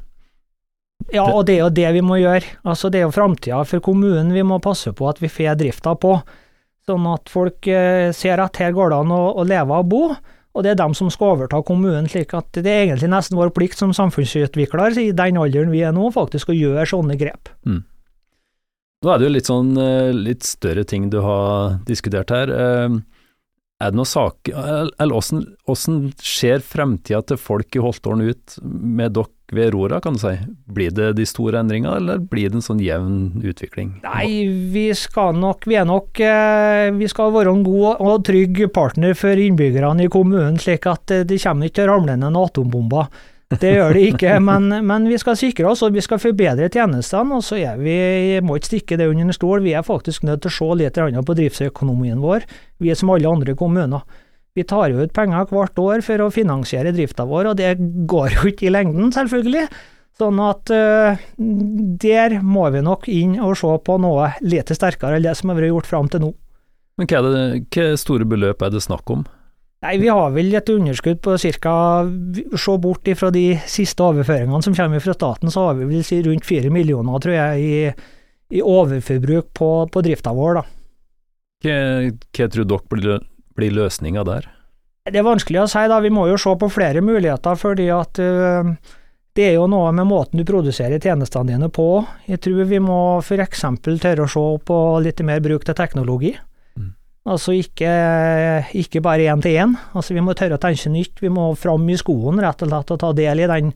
Ja, 1.13 1.25
og 1.33 1.47
det 1.49 1.57
er 1.57 1.65
jo 1.65 1.73
det 1.75 1.89
vi 1.97 2.03
må 2.05 2.19
gjøre. 2.21 2.57
Altså, 2.69 2.91
det 2.93 3.01
er 3.01 3.07
jo 3.07 3.15
framtida 3.15 3.63
for 3.69 3.85
kommunen 3.85 4.33
vi 4.35 4.45
må 4.47 4.61
passe 4.63 4.93
på 4.97 5.09
at 5.09 5.21
vi 5.23 5.31
får 5.33 5.57
drifta 5.61 5.95
på. 6.01 6.19
Sånn 6.89 7.07
at 7.09 7.31
folk 7.33 7.69
eh, 7.69 8.11
ser 8.17 8.41
at 8.43 8.61
her 8.61 8.75
går 8.77 8.93
det 8.93 9.01
an 9.05 9.15
å, 9.15 9.23
å 9.41 9.47
leve 9.47 9.81
og 9.81 9.89
bo, 9.91 10.03
og 10.61 10.67
det 10.67 10.75
er 10.75 10.81
dem 10.83 10.93
som 10.97 11.09
skal 11.13 11.35
overta 11.35 11.63
kommunen. 11.65 12.09
slik 12.09 12.35
at 12.37 12.53
det 12.53 12.69
er 12.69 12.83
egentlig 12.85 13.09
nesten 13.09 13.39
vår 13.41 13.55
plikt 13.57 13.81
som 13.81 13.95
samfunnsutvikler 13.97 14.99
i 15.01 15.11
den 15.17 15.41
alderen 15.41 15.73
vi 15.73 15.81
er 15.81 15.97
nå, 15.97 16.11
faktisk 16.13 16.53
å 16.53 16.59
gjøre 16.59 16.85
sånne 16.87 17.17
grep. 17.17 17.49
Mm. 17.65 17.81
Nå 19.01 19.09
er 19.09 19.19
det 19.19 19.25
jo 19.25 19.33
litt 19.33 19.49
sånn 19.49 19.73
litt 20.13 20.45
større 20.45 20.85
ting 20.85 21.09
du 21.09 21.23
har 21.25 21.81
diskutert 21.89 22.29
her. 22.35 22.53
Er 23.81 23.93
det 23.93 23.97
noen 23.97 24.09
saker 24.09 24.57
Eller 25.01 25.15
hvordan 25.15 26.11
ser 26.21 26.65
fremtida 26.65 27.23
til 27.25 27.41
folk 27.41 27.77
i 27.77 27.83
Holtålen 27.83 28.33
ut 28.33 28.59
med 28.63 29.17
dere 29.17 29.37
ved 29.51 29.73
rora, 29.75 29.99
kan 29.99 30.15
du 30.15 30.21
si? 30.23 30.31
Blir 30.71 30.93
det 30.95 31.09
de 31.19 31.25
store 31.27 31.59
endringene, 31.59 31.97
eller 31.99 32.21
blir 32.23 32.53
det 32.53 32.61
en 32.61 32.63
sånn 32.63 32.83
jevn 32.85 33.43
utvikling? 33.43 33.97
Nei, 34.05 34.45
vi 34.71 34.85
skal 34.95 35.35
nok 35.43 35.67
Vi 35.67 35.75
er 35.81 35.89
nok 35.89 36.21
Vi 37.01 37.09
skal 37.11 37.35
være 37.35 37.57
en 37.57 37.65
god 37.67 37.99
og 37.99 38.23
trygg 38.29 38.63
partner 38.71 39.17
for 39.19 39.35
innbyggerne 39.35 40.07
i 40.07 40.13
kommunen, 40.13 40.61
slik 40.63 40.87
at 40.87 41.11
det 41.27 41.41
kommer 41.43 41.67
ikke 41.67 41.81
til 41.81 41.89
å 41.89 41.97
ramle 41.97 42.15
ned 42.15 42.29
noen 42.29 42.47
atombomber. 42.47 43.11
Det 43.51 43.73
gjør 43.75 43.97
det 43.97 44.03
ikke, 44.13 44.37
men, 44.47 44.69
men, 44.87 45.07
vi 45.11 45.17
skal 45.19 45.35
sikre 45.35 45.67
oss 45.73 45.81
og 45.83 45.97
vi 45.97 46.03
skal 46.05 46.21
forbedre 46.23 46.69
tjenestene. 46.71 47.35
og 47.35 47.43
så 47.43 47.59
er 47.59 47.81
vi, 47.83 47.95
må 48.47 48.61
ikke 48.61 48.69
stikke 48.69 48.99
det 49.01 49.09
under 49.11 49.27
en 49.27 49.35
stol, 49.35 49.65
vi 49.65 49.75
er 49.75 49.83
faktisk 49.83 50.23
nødt 50.23 50.45
til 50.45 50.53
å 50.53 50.55
se 50.55 50.69
litt 50.79 51.01
på 51.27 51.37
driftsøkonomien 51.41 52.23
vår, 52.23 52.47
vi 52.79 52.93
er 52.93 52.99
som 52.99 53.11
alle 53.11 53.31
andre 53.31 53.57
kommuner. 53.59 54.07
Vi 54.55 54.63
tar 54.67 54.91
jo 54.91 55.03
ut 55.03 55.15
penger 55.15 55.51
hvert 55.51 55.79
år 55.83 56.03
for 56.07 56.23
å 56.23 56.31
finansiere 56.35 56.95
drifta 56.95 57.27
vår, 57.27 57.51
og 57.51 57.59
det 57.59 57.75
går 58.11 58.39
jo 58.39 58.53
ikke 58.53 58.69
i 58.69 58.75
lengden, 58.75 59.11
selvfølgelig. 59.15 59.67
Sånn 60.21 60.39
at 60.45 60.71
uh, 60.75 61.19
der 61.39 62.39
må 62.45 62.69
vi 62.75 62.85
nok 62.85 63.07
inn 63.11 63.39
og 63.41 63.57
se 63.59 63.71
på 63.83 63.99
noe 64.03 64.33
litt 64.45 64.71
sterkere 64.75 65.19
enn 65.19 65.27
det 65.27 65.35
som 65.39 65.51
har 65.51 65.59
vært 65.59 65.73
gjort 65.73 65.91
fram 65.91 66.11
til 66.13 66.27
nå. 66.27 66.33
Men 67.01 67.09
hva, 67.09 67.23
det, 67.25 67.45
hva 67.73 67.93
store 67.99 68.27
beløp 68.29 68.63
er 68.63 68.75
det 68.75 68.83
snakk 68.85 69.11
om? 69.15 69.25
Nei, 69.81 69.95
vi 69.97 70.11
har 70.13 70.35
vel 70.35 70.53
et 70.53 70.69
underskudd 70.69 71.23
på 71.25 71.39
ca. 71.41 71.75
Se 72.61 72.75
bort 72.85 73.09
ifra 73.09 73.31
de 73.33 73.45
siste 73.65 74.05
overføringene 74.05 74.61
som 74.67 74.77
kommer 74.77 75.01
fra 75.01 75.15
staten, 75.17 75.53
så 75.53 75.71
har 75.71 75.79
vi 75.79 75.89
vel 75.89 76.05
si 76.05 76.21
rundt 76.27 76.45
fire 76.45 76.69
millioner, 76.73 77.17
tror 77.25 77.37
jeg, 77.37 77.65
i, 77.65 78.59
i 78.59 78.61
overforbruk 78.61 79.49
på, 79.57 79.71
på 79.89 80.03
drifta 80.05 80.35
vår, 80.37 80.61
da. 80.61 80.67
Hva, 81.65 81.79
hva 82.13 82.49
tror 82.53 82.69
dere 82.69 82.93
blir, 82.93 83.25
blir 83.57 83.77
løsninga 83.79 84.25
der? 84.29 84.51
Det 85.09 85.17
er 85.17 85.25
vanskelig 85.25 85.63
å 85.63 85.69
si, 85.73 85.87
da. 85.89 86.01
Vi 86.05 86.13
må 86.13 86.27
jo 86.29 86.37
se 86.41 86.53
på 86.61 86.69
flere 86.69 87.01
muligheter, 87.01 87.57
fordi 87.57 87.89
at 87.97 88.21
uh, 88.21 88.69
det 89.33 89.47
er 89.49 89.57
jo 89.57 89.65
noe 89.71 89.95
med 89.97 90.11
måten 90.11 90.41
du 90.41 90.45
produserer 90.45 91.01
tjenestene 91.01 91.55
dine 91.55 91.71
på. 91.73 91.89
Jeg 92.29 92.45
tror 92.45 92.69
vi 92.69 92.85
må 92.85 93.01
f.eks. 93.25 93.65
tørre 93.89 94.29
å 94.29 94.31
se 94.31 94.47
på 94.69 94.79
litt 95.01 95.25
mer 95.25 95.41
bruk 95.41 95.65
til 95.65 95.79
teknologi. 95.79 96.37
Altså 97.29 97.53
ikke, 97.53 97.91
ikke 98.81 99.03
bare 99.05 99.29
én 99.29 99.43
til 99.45 99.59
én. 99.61 99.75
Altså 99.93 100.17
vi 100.17 100.23
må 100.25 100.33
tørre 100.37 100.57
å 100.57 100.63
tenke 100.63 100.93
nytt. 100.93 101.21
Vi 101.21 101.29
må 101.33 101.51
fram 101.59 101.85
i 101.93 101.99
skoen 102.01 102.41
rett 102.41 102.65
og 102.65 102.71
slett 102.71 102.95
og 102.95 103.01
ta 103.03 103.11
del 103.17 103.43
i 103.45 103.49
den 103.51 103.75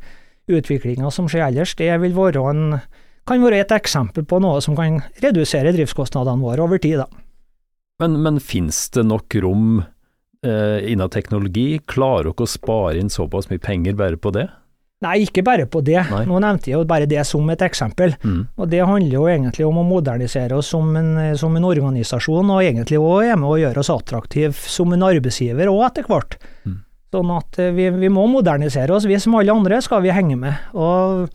utviklinga 0.48 1.10
som 1.12 1.28
skjer 1.28 1.50
ellers. 1.50 1.74
Det 1.76 1.90
vil 2.00 2.16
være 2.16 2.44
en, 2.50 2.78
kan 3.28 3.44
være 3.44 3.60
et 3.64 3.76
eksempel 3.76 4.24
på 4.28 4.40
noe 4.40 4.62
som 4.64 4.76
kan 4.78 5.02
redusere 5.24 5.74
driftskostnadene 5.76 6.44
våre 6.44 6.64
over 6.64 6.80
tid. 6.80 7.04
Da. 7.04 7.08
Men, 8.02 8.16
men 8.24 8.40
finnes 8.42 8.80
det 8.96 9.04
nok 9.06 9.36
rom 9.44 9.82
eh, 9.82 10.80
innen 10.90 11.12
teknologi? 11.12 11.82
Klarer 11.84 12.32
dere 12.32 12.48
å 12.48 12.50
spare 12.50 12.96
inn 13.00 13.12
såpass 13.12 13.52
mye 13.52 13.62
penger 13.62 14.00
bare 14.00 14.20
på 14.20 14.32
det? 14.34 14.48
Nei, 15.04 15.18
ikke 15.26 15.44
bare 15.44 15.66
på 15.70 15.82
det. 15.84 15.98
Nei. 16.10 16.22
Nå 16.28 16.40
nevnte 16.42 16.70
jeg 16.70 16.78
jo 16.78 16.86
bare 16.88 17.08
det 17.10 17.22
som 17.28 17.48
et 17.52 17.64
eksempel. 17.66 18.14
Mm. 18.24 18.40
Og 18.56 18.70
Det 18.72 18.80
handler 18.80 19.16
jo 19.18 19.26
egentlig 19.28 19.66
om 19.68 19.82
å 19.82 19.86
modernisere 19.86 20.56
oss 20.56 20.72
som 20.72 20.94
en, 20.96 21.12
som 21.40 21.56
en 21.56 21.68
organisasjon, 21.68 22.52
og 22.54 22.64
egentlig 22.64 23.00
òg 23.00 23.34
er 23.34 23.40
med 23.40 23.50
å 23.50 23.60
gjøre 23.60 23.84
oss 23.84 23.92
attraktive 23.92 24.54
som 24.54 24.94
en 24.96 25.04
arbeidsgiver 25.06 25.70
òg 25.72 25.84
etter 25.90 26.08
hvert. 26.08 26.38
Mm. 26.64 26.80
Sånn 27.14 27.34
at 27.34 27.60
eh, 27.62 27.74
vi, 27.74 27.90
vi, 27.94 28.10
må 28.12 28.26
modernisere 28.30 28.96
oss. 28.96 29.06
Vi 29.08 29.18
som 29.22 29.36
alle 29.38 29.54
andre 29.54 29.82
skal 29.84 30.02
vi 30.04 30.14
henge 30.14 30.38
med. 30.40 30.72
Og 30.74 31.28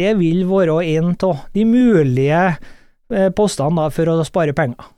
det 0.00 0.14
vil 0.20 0.46
være 0.48 0.78
en 0.94 1.12
av 1.28 1.44
de 1.52 1.66
mulige 1.68 2.40
eh, 2.48 3.28
postene 3.36 3.82
da, 3.82 3.90
for 3.92 4.14
å 4.14 4.24
spare 4.24 4.56
penger. 4.56 4.88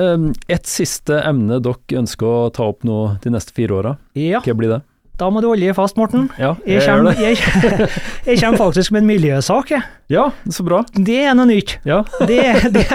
Et 0.00 0.68
siste 0.70 1.18
emne 1.20 1.58
dere 1.60 1.98
ønsker 2.00 2.24
å 2.24 2.52
ta 2.54 2.64
opp 2.70 2.86
nå 2.88 3.18
de 3.20 3.32
neste 3.34 3.52
fire 3.52 3.76
åra. 3.76 3.90
Ja. 4.16 4.40
Hva 4.40 4.54
blir 4.56 4.70
det? 4.72 4.78
Da 5.22 5.28
må 5.30 5.38
du 5.38 5.46
holde 5.52 5.70
fast, 5.76 5.94
Morten. 6.00 6.24
Ja, 6.34 6.56
jeg, 6.66 6.80
jeg, 6.80 6.86
kommer, 6.88 7.18
jeg, 7.20 7.36
jeg, 8.26 8.38
kommer, 8.40 8.58
faktisk 8.58 8.90
med 8.90 9.04
en 9.04 9.10
miljøsak, 9.12 9.70
jeg. 9.70 9.84
Ja, 10.10 10.24
så 10.50 10.64
bra. 10.66 10.80
Det 10.96 11.20
er 11.22 11.36
noe 11.38 11.46
nytt. 11.46 11.76
Ja. 11.86 12.00
det, 12.30 12.40
det, 12.74 12.86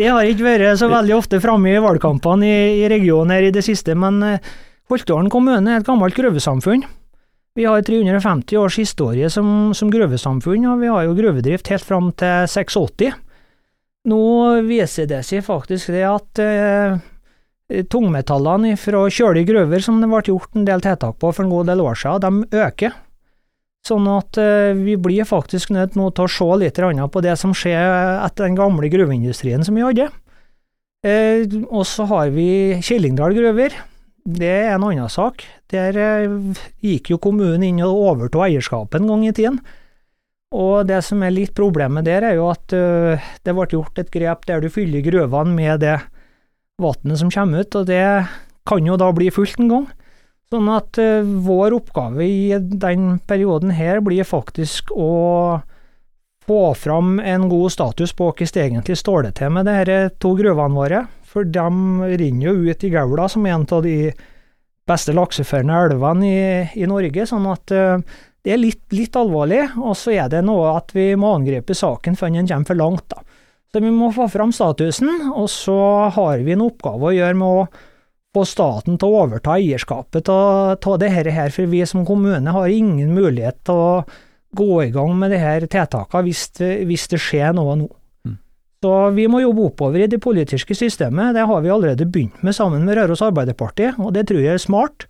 det, 0.00 0.06
har 0.08 0.24
ikke 0.24 0.46
vært 0.46 0.80
så 0.80 0.88
veldig 0.88 1.18
ofte 1.18 1.40
framme 1.44 1.74
i 1.74 1.82
valgkampene 1.84 2.48
i, 2.48 2.60
i, 2.78 2.86
regionen 2.88 3.34
her 3.36 3.50
i 3.50 3.52
det 3.52 3.64
siste, 3.66 3.92
men 3.98 4.22
eh, 4.24 4.54
Holtålen 4.88 5.28
kommune 5.28 5.66
er 5.66 5.82
et 5.82 5.88
gammelt 5.88 6.16
gruvesamfunn. 6.16 6.86
Vi 7.56 7.64
har 7.66 7.84
350 7.84 8.56
års 8.60 8.78
historie 8.80 9.28
som, 9.32 9.74
som 9.76 9.90
gruvesamfunn, 9.92 10.64
og 10.70 10.80
vi 10.80 10.92
har 10.92 11.04
jo 11.04 11.16
gruvedrift 11.18 11.68
helt 11.72 11.84
fram 11.84 12.08
til 12.16 12.48
86. 12.48 13.12
Nå 14.06 14.22
viser 14.64 15.10
det 15.10 15.20
seg 15.26 15.44
faktisk 15.44 15.92
det 15.92 16.06
at 16.08 16.40
eh, 16.40 16.96
tungmetallene 17.66 18.76
fra 18.78 19.02
kjølige 19.10 19.50
gruver, 19.50 19.82
som 19.82 19.98
det 20.00 20.08
ble 20.10 20.22
gjort 20.28 20.54
en 20.54 20.66
del 20.68 20.82
tiltak 20.84 21.18
på 21.18 21.32
for 21.32 21.44
en 21.44 21.52
god 21.52 21.72
del 21.72 21.82
år 21.82 21.98
siden, 21.98 22.42
de 22.46 22.62
øker. 22.62 22.94
Sånn 23.86 24.06
at 24.10 24.38
uh, 24.40 24.74
vi 24.74 24.96
blir 24.98 25.26
faktisk 25.26 25.70
nødt 25.74 25.98
nå 25.98 26.10
til 26.14 26.26
å 26.26 26.30
se 26.30 26.46
litt 26.62 26.78
på 26.80 27.22
det 27.22 27.36
som 27.38 27.54
skjer 27.54 28.22
etter 28.24 28.48
den 28.48 28.58
gamle 28.58 28.90
gruveindustrien 28.90 29.62
som 29.66 29.78
vi 29.78 29.84
hadde. 29.86 30.08
Uh, 31.06 31.42
og 31.70 31.84
så 31.86 32.06
har 32.10 32.32
vi 32.34 32.78
Killingdal 32.82 33.34
gruver. 33.36 33.74
Det 34.26 34.50
er 34.50 34.72
en 34.74 34.86
annen 34.88 35.10
sak. 35.10 35.44
Der 35.70 35.94
gikk 36.82 37.12
jo 37.12 37.20
kommunen 37.22 37.62
inn 37.62 37.82
og 37.86 38.00
overtok 38.10 38.48
eierskapet 38.48 38.98
en 38.98 39.10
gang 39.10 39.26
i 39.26 39.34
tiden. 39.34 39.60
Og 40.56 40.86
det 40.86 40.98
som 41.06 41.22
er 41.22 41.34
litt 41.34 41.54
problemet 41.54 42.06
der, 42.06 42.26
er 42.26 42.38
jo 42.38 42.48
at 42.50 42.70
det 42.70 43.54
ble 43.54 43.66
gjort 43.70 43.98
et 44.02 44.10
grep 44.10 44.46
der 44.46 44.62
du 44.62 44.70
fyller 44.70 45.02
gruvene 45.04 45.54
med 45.54 45.82
det 45.82 45.98
vannet 46.82 47.18
som 47.18 47.30
kommer 47.30 47.64
ut, 47.64 47.78
og 47.78 47.86
det 47.88 48.26
kan 48.66 48.86
jo 48.86 48.98
da 49.00 49.08
bli 49.14 49.30
fullt 49.32 49.60
en 49.62 49.70
gang. 49.70 49.86
Sånn 50.52 50.68
at 50.70 50.98
uh, 51.02 51.26
vår 51.46 51.74
oppgave 51.80 52.22
i 52.22 52.54
den 52.56 53.16
perioden 53.26 53.72
her 53.74 54.02
blir 54.04 54.26
faktisk 54.26 54.92
å 54.94 55.62
få 56.46 56.60
fram 56.78 57.16
en 57.18 57.48
god 57.50 57.72
status 57.74 58.12
på 58.14 58.28
hvordan 58.30 58.52
det 58.54 58.62
egentlig 58.68 58.96
står 59.00 59.26
det 59.26 59.32
til 59.40 59.50
med 59.50 59.66
de 59.66 59.98
to 60.22 60.36
gruvene 60.38 60.78
våre. 60.78 61.02
For 61.26 61.42
de 61.42 61.66
renner 62.20 62.46
jo 62.46 62.70
ut 62.70 62.86
i 62.86 62.92
Gaula, 62.92 63.26
som 63.28 63.46
er 63.46 63.56
en 63.56 63.66
av 63.74 63.82
de 63.82 64.12
beste 64.86 65.10
lakseførende 65.16 65.80
elvene 65.88 66.28
i, 66.28 66.38
i, 66.78 66.86
Norge. 66.86 67.26
Sånn 67.26 67.50
at 67.50 67.74
uh, 67.74 67.98
det 68.46 68.54
er 68.54 68.62
litt, 68.62 68.84
litt 68.94 69.18
alvorlig. 69.18 69.64
Og 69.82 69.98
så 69.98 70.14
er 70.14 70.30
det 70.30 70.44
noe 70.46 70.76
at 70.76 70.94
vi 70.94 71.08
må 71.18 71.34
angripe 71.40 71.74
saken 71.74 72.14
før 72.14 72.36
den 72.36 72.46
kommer 72.46 72.70
for 72.70 72.84
langt, 72.84 73.08
da. 73.10 73.25
Så 73.72 73.82
vi 73.82 73.90
må 73.92 74.12
få 74.14 74.28
fram 74.32 74.52
statusen, 74.54 75.28
og 75.34 75.50
så 75.52 75.76
har 76.14 76.40
vi 76.46 76.54
en 76.54 76.64
oppgave 76.64 77.10
å 77.10 77.14
gjøre 77.16 77.36
med 77.36 77.60
å 77.62 77.66
få 78.36 78.44
staten 78.48 78.98
til 79.00 79.10
å 79.10 79.24
overta 79.24 79.56
eierskapet 79.56 80.30
av 80.32 80.78
dette 81.00 81.32
her, 81.32 81.52
for 81.52 81.68
vi 81.70 81.82
som 81.88 82.06
kommune 82.06 82.52
har 82.52 82.72
ingen 82.72 83.14
mulighet 83.16 83.62
til 83.66 83.80
å 83.80 83.90
gå 84.56 84.82
i 84.84 84.90
gang 84.94 85.14
med 85.18 85.34
disse 85.34 85.68
tiltakene 85.72 86.24
hvis, 86.26 86.42
hvis 86.88 87.06
det 87.12 87.20
skjer 87.20 87.56
noe 87.56 87.76
nå. 87.82 87.88
Mm. 88.28 88.38
Så 88.84 88.94
vi 89.16 89.26
må 89.32 89.42
jobbe 89.42 89.68
oppover 89.70 90.04
i 90.04 90.10
det 90.10 90.22
politiske 90.22 90.76
systemet, 90.76 91.34
det 91.36 91.46
har 91.48 91.64
vi 91.64 91.72
allerede 91.72 92.08
begynt 92.08 92.42
med 92.46 92.56
sammen 92.56 92.84
med 92.86 92.96
Røros 93.00 93.24
Arbeiderparti, 93.24 93.92
og 93.98 94.12
det 94.16 94.28
tror 94.30 94.44
jeg 94.44 94.56
er 94.56 94.62
smart. 94.62 95.08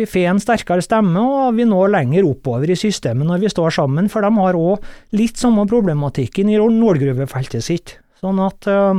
Vi 0.00 0.06
får 0.08 0.30
en 0.30 0.38
sterkere 0.40 0.80
stemme, 0.80 1.20
og 1.20 1.58
vi 1.58 1.66
når 1.68 1.90
lenger 1.92 2.24
oppover 2.24 2.70
i 2.72 2.78
systemet 2.78 3.28
når 3.28 3.42
vi 3.42 3.50
står 3.52 3.74
sammen, 3.76 4.06
for 4.08 4.24
de 4.24 4.30
har 4.32 4.56
òg 4.56 4.86
litt 5.18 5.36
samme 5.36 5.66
problematikken 5.68 6.48
i 6.48 6.56
nålgruvefeltet 6.56 7.66
sitt. 7.66 7.98
Sånn 8.20 8.40
at 8.40 8.68
uh, 8.70 8.96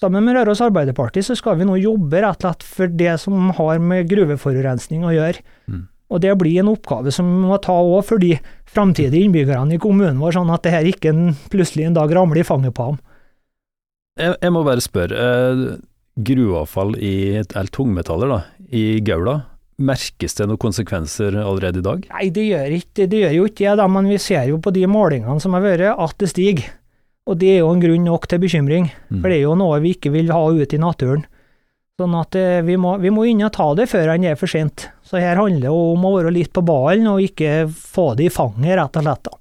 sammen 0.00 0.26
med 0.26 0.34
Røros 0.34 0.62
Arbeiderparti 0.66 1.22
så 1.22 1.36
skal 1.38 1.60
vi 1.60 1.68
nå 1.68 1.76
jobbe 1.78 2.24
rett 2.24 2.42
og 2.42 2.48
slett 2.48 2.66
for 2.66 2.96
det 2.98 3.14
som 3.22 3.52
har 3.60 3.78
med 3.78 4.10
gruveforurensning 4.10 5.06
å 5.06 5.14
gjøre. 5.14 5.44
Mm. 5.70 5.84
Og 6.10 6.22
det 6.24 6.34
blir 6.40 6.64
en 6.64 6.72
oppgave 6.72 7.12
som 7.14 7.28
vi 7.30 7.46
må 7.46 7.60
ta 7.62 7.76
òg 7.78 8.02
for 8.08 8.22
de 8.22 8.32
framtidige 8.70 9.28
innbyggerne 9.28 9.76
i 9.76 9.82
kommunen 9.82 10.18
vår, 10.18 10.34
sånn 10.40 10.50
at 10.50 10.66
det 10.66 10.74
her 10.74 10.88
ikke 10.90 11.12
en, 11.12 11.36
plutselig 11.52 11.86
en 11.86 12.00
dag 12.00 12.10
ramler 12.16 12.42
i 12.42 12.46
fanget 12.46 12.74
på 12.74 12.88
dem. 12.90 12.98
Jeg, 14.18 14.34
jeg 14.42 14.54
må 14.54 14.64
bare 14.66 14.82
spørre, 14.82 15.30
eh, 15.30 15.62
gruveavfall 16.26 16.96
i, 16.98 17.14
eller 17.38 17.70
tungmetaller 17.70 18.34
da, 18.34 18.40
i 18.74 18.84
Gaula, 19.06 19.38
Merkes 19.80 20.34
det 20.36 20.46
noen 20.50 20.60
konsekvenser 20.60 21.38
allerede 21.40 21.80
i 21.80 21.84
dag? 21.86 22.02
Nei, 22.12 22.26
det 22.36 22.44
gjør, 22.50 22.74
ikke, 22.76 23.06
det 23.08 23.22
gjør 23.22 23.34
jo 23.38 23.46
ikke 23.48 23.76
det, 23.80 23.86
men 23.94 24.08
vi 24.12 24.18
ser 24.20 24.44
jo 24.50 24.58
på 24.60 24.72
de 24.76 24.82
målingene 24.90 25.40
som 25.40 25.56
har 25.56 25.64
vært, 25.64 25.86
at 25.96 26.16
det 26.20 26.28
stiger. 26.34 26.66
Og 27.30 27.38
det 27.40 27.54
er 27.54 27.60
jo 27.62 27.70
en 27.72 27.80
grunn 27.82 28.04
nok 28.08 28.26
til 28.28 28.40
bekymring, 28.42 28.90
Mm. 29.10 29.20
for 29.22 29.28
det 29.30 29.36
er 29.38 29.44
jo 29.46 29.54
noe 29.56 29.80
vi 29.80 29.94
ikke 29.94 30.12
vil 30.12 30.30
ha 30.34 30.42
ute 30.50 30.76
i 30.76 30.80
naturen. 30.82 31.24
Sånn 32.00 32.14
at 32.16 32.34
eh, 32.36 32.60
vi 32.64 32.76
må, 32.80 32.94
vi 33.00 33.10
må 33.12 33.24
inn 33.28 33.42
og 33.44 33.52
ta 33.52 33.66
det 33.76 33.88
før 33.90 34.08
det 34.16 34.30
er 34.30 34.36
for 34.40 34.48
sent. 34.48 34.86
Så 35.04 35.20
her 35.20 35.36
handler 35.36 35.66
det 35.68 35.72
om 35.74 36.04
å 36.08 36.12
være 36.16 36.32
litt 36.32 36.52
på 36.56 36.62
ballen, 36.64 37.06
og 37.12 37.20
ikke 37.20 37.68
få 37.70 38.14
det 38.16 38.28
i 38.30 38.32
fanget, 38.32 38.76
rett 38.80 38.96
og 38.96 39.04
slett. 39.04 39.24
da. 39.28 39.36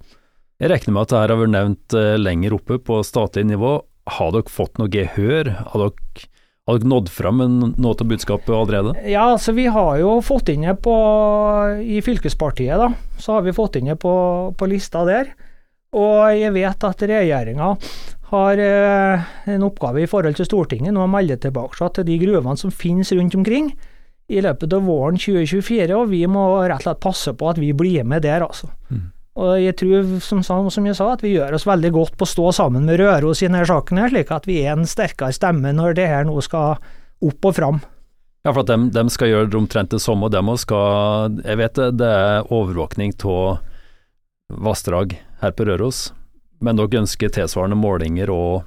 Jeg 0.59 0.69
regner 0.73 0.91
med 0.93 1.01
at 1.05 1.09
dette 1.13 1.21
har 1.23 1.39
vært 1.39 1.53
nevnt 1.55 1.95
eh, 1.95 2.17
lenger 2.19 2.53
oppe 2.57 2.79
på 2.83 2.99
statlig 3.07 3.45
nivå. 3.47 3.77
Har 4.09 4.31
dere 4.35 4.51
fått 4.51 4.77
noe 4.81 4.91
gehør? 4.91 5.53
Har 5.71 5.85
dere, 5.85 6.27
har 6.69 6.79
dere 6.79 6.91
nådd 6.91 7.09
fram 7.09 7.39
med 7.41 7.77
noe 7.81 7.95
av 7.95 8.07
budskapet 8.07 8.53
allerede? 8.53 8.93
Ja, 9.09 9.31
altså 9.33 9.55
vi 9.57 9.65
har 9.73 9.97
jo 10.01 10.19
fått 10.25 10.51
inn 10.53 10.67
det 10.67 10.77
på 10.85 10.95
I 11.81 11.99
fylkespartiet, 12.05 12.77
da, 12.77 12.91
så 13.17 13.37
har 13.37 13.45
vi 13.47 13.55
fått 13.57 13.79
inn 13.79 13.89
det 13.89 13.97
på, 14.01 14.13
på 14.57 14.69
lista 14.69 15.03
der. 15.07 15.33
Og 15.97 16.29
jeg 16.37 16.53
vet 16.53 16.85
at 16.85 17.05
regjeringa 17.09 17.73
har 18.29 18.61
eh, 18.61 19.29
en 19.49 19.65
oppgave 19.65 20.03
i 20.03 20.09
forhold 20.09 20.37
til 20.37 20.45
Stortinget 20.45 20.93
nå 20.93 21.01
å 21.01 21.09
melde 21.09 21.39
tilbake 21.41 21.89
til 21.95 22.05
de 22.05 22.19
gruvene 22.21 22.59
som 22.61 22.73
finnes 22.73 23.09
rundt 23.17 23.37
omkring 23.39 23.71
i 24.29 24.41
løpet 24.45 24.73
av 24.77 24.85
våren 24.85 25.17
2024, 25.17 25.95
og 25.97 26.11
vi 26.11 26.21
må 26.29 26.43
rett 26.61 26.83
og 26.83 26.85
slett 26.85 27.01
passe 27.01 27.33
på 27.33 27.49
at 27.49 27.57
vi 27.57 27.71
blir 27.73 28.05
med 28.05 28.21
der, 28.21 28.45
altså. 28.45 28.69
Mm. 28.93 29.07
Og 29.39 29.53
jeg 29.61 29.75
tror, 29.79 30.07
som, 30.23 30.41
som 30.43 30.87
jeg 30.87 30.97
sa, 30.97 31.13
at 31.13 31.23
vi 31.23 31.37
gjør 31.37 31.55
oss 31.55 31.67
veldig 31.67 31.93
godt 31.95 32.17
på 32.19 32.27
å 32.27 32.31
stå 32.33 32.49
sammen 32.57 32.87
med 32.89 32.99
Røros 32.99 33.39
i 33.39 33.47
denne 33.47 33.63
saken, 33.67 34.01
her, 34.01 34.11
slik 34.11 34.33
at 34.35 34.49
vi 34.49 34.57
er 34.65 34.73
en 34.73 34.89
sterkere 34.89 35.35
stemme 35.35 35.71
når 35.75 35.95
det 35.95 36.09
her 36.11 36.27
nå 36.27 36.35
skal 36.43 36.75
opp 37.23 37.47
og 37.47 37.55
fram. 37.55 37.79
Ja, 38.47 38.51
for 38.53 38.63
at 38.63 38.71
de, 38.95 39.03
skal 39.11 39.31
gjøre 39.31 39.59
omtrent 39.59 39.91
det 39.91 39.99
samme, 40.03 40.27
og 40.27 40.31
de 40.31 40.57
skal 40.61 41.39
Jeg 41.43 41.59
vet 41.59 41.75
det, 41.75 41.89
det 41.99 42.07
er 42.07 42.47
overvåkning 42.47 43.15
av 43.27 43.59
vassdrag 44.49 45.17
her 45.43 45.55
på 45.55 45.67
Røros, 45.67 46.09
men 46.63 46.79
dere 46.79 47.03
ønsker 47.03 47.31
tilsvarende 47.31 47.77
målinger 47.79 48.31
og, 48.33 48.63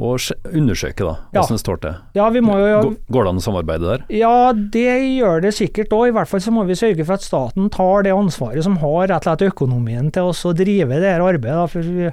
og 0.00 0.18
undersøke 0.48 1.04
da, 1.04 1.16
Ja. 1.34 1.40
hvordan 1.42 1.56
det 1.58 1.60
står 1.60 1.80
til. 1.82 1.94
Ja, 2.16 2.28
vi 2.30 2.40
må 2.40 2.54
Går, 2.56 3.24
det 3.24 3.28
an 3.28 3.36
å 3.36 3.44
samarbeide 3.44 3.80
der? 3.90 4.04
Ja, 4.08 4.52
det 4.52 5.18
gjør 5.20 5.42
det 5.42 5.52
sikkert 5.54 5.92
òg. 5.92 6.08
I 6.08 6.12
hvert 6.16 6.28
fall 6.28 6.40
så 6.40 6.50
må 6.52 6.64
vi 6.66 6.72
sørge 6.74 7.04
for 7.04 7.14
at 7.14 7.20
staten 7.26 7.68
tar 7.70 8.02
det 8.02 8.12
ansvaret 8.12 8.64
som 8.64 8.76
har 8.78 9.08
rett 9.08 9.26
og 9.26 9.36
slett 9.38 9.52
økonomien 9.52 10.10
til 10.10 10.22
oss 10.30 10.44
å 10.48 10.54
drive 10.56 10.88
det 10.98 11.12
her 11.12 11.20
arbeidet. 11.20 11.68
For, 11.70 11.80
vi- 11.82 12.10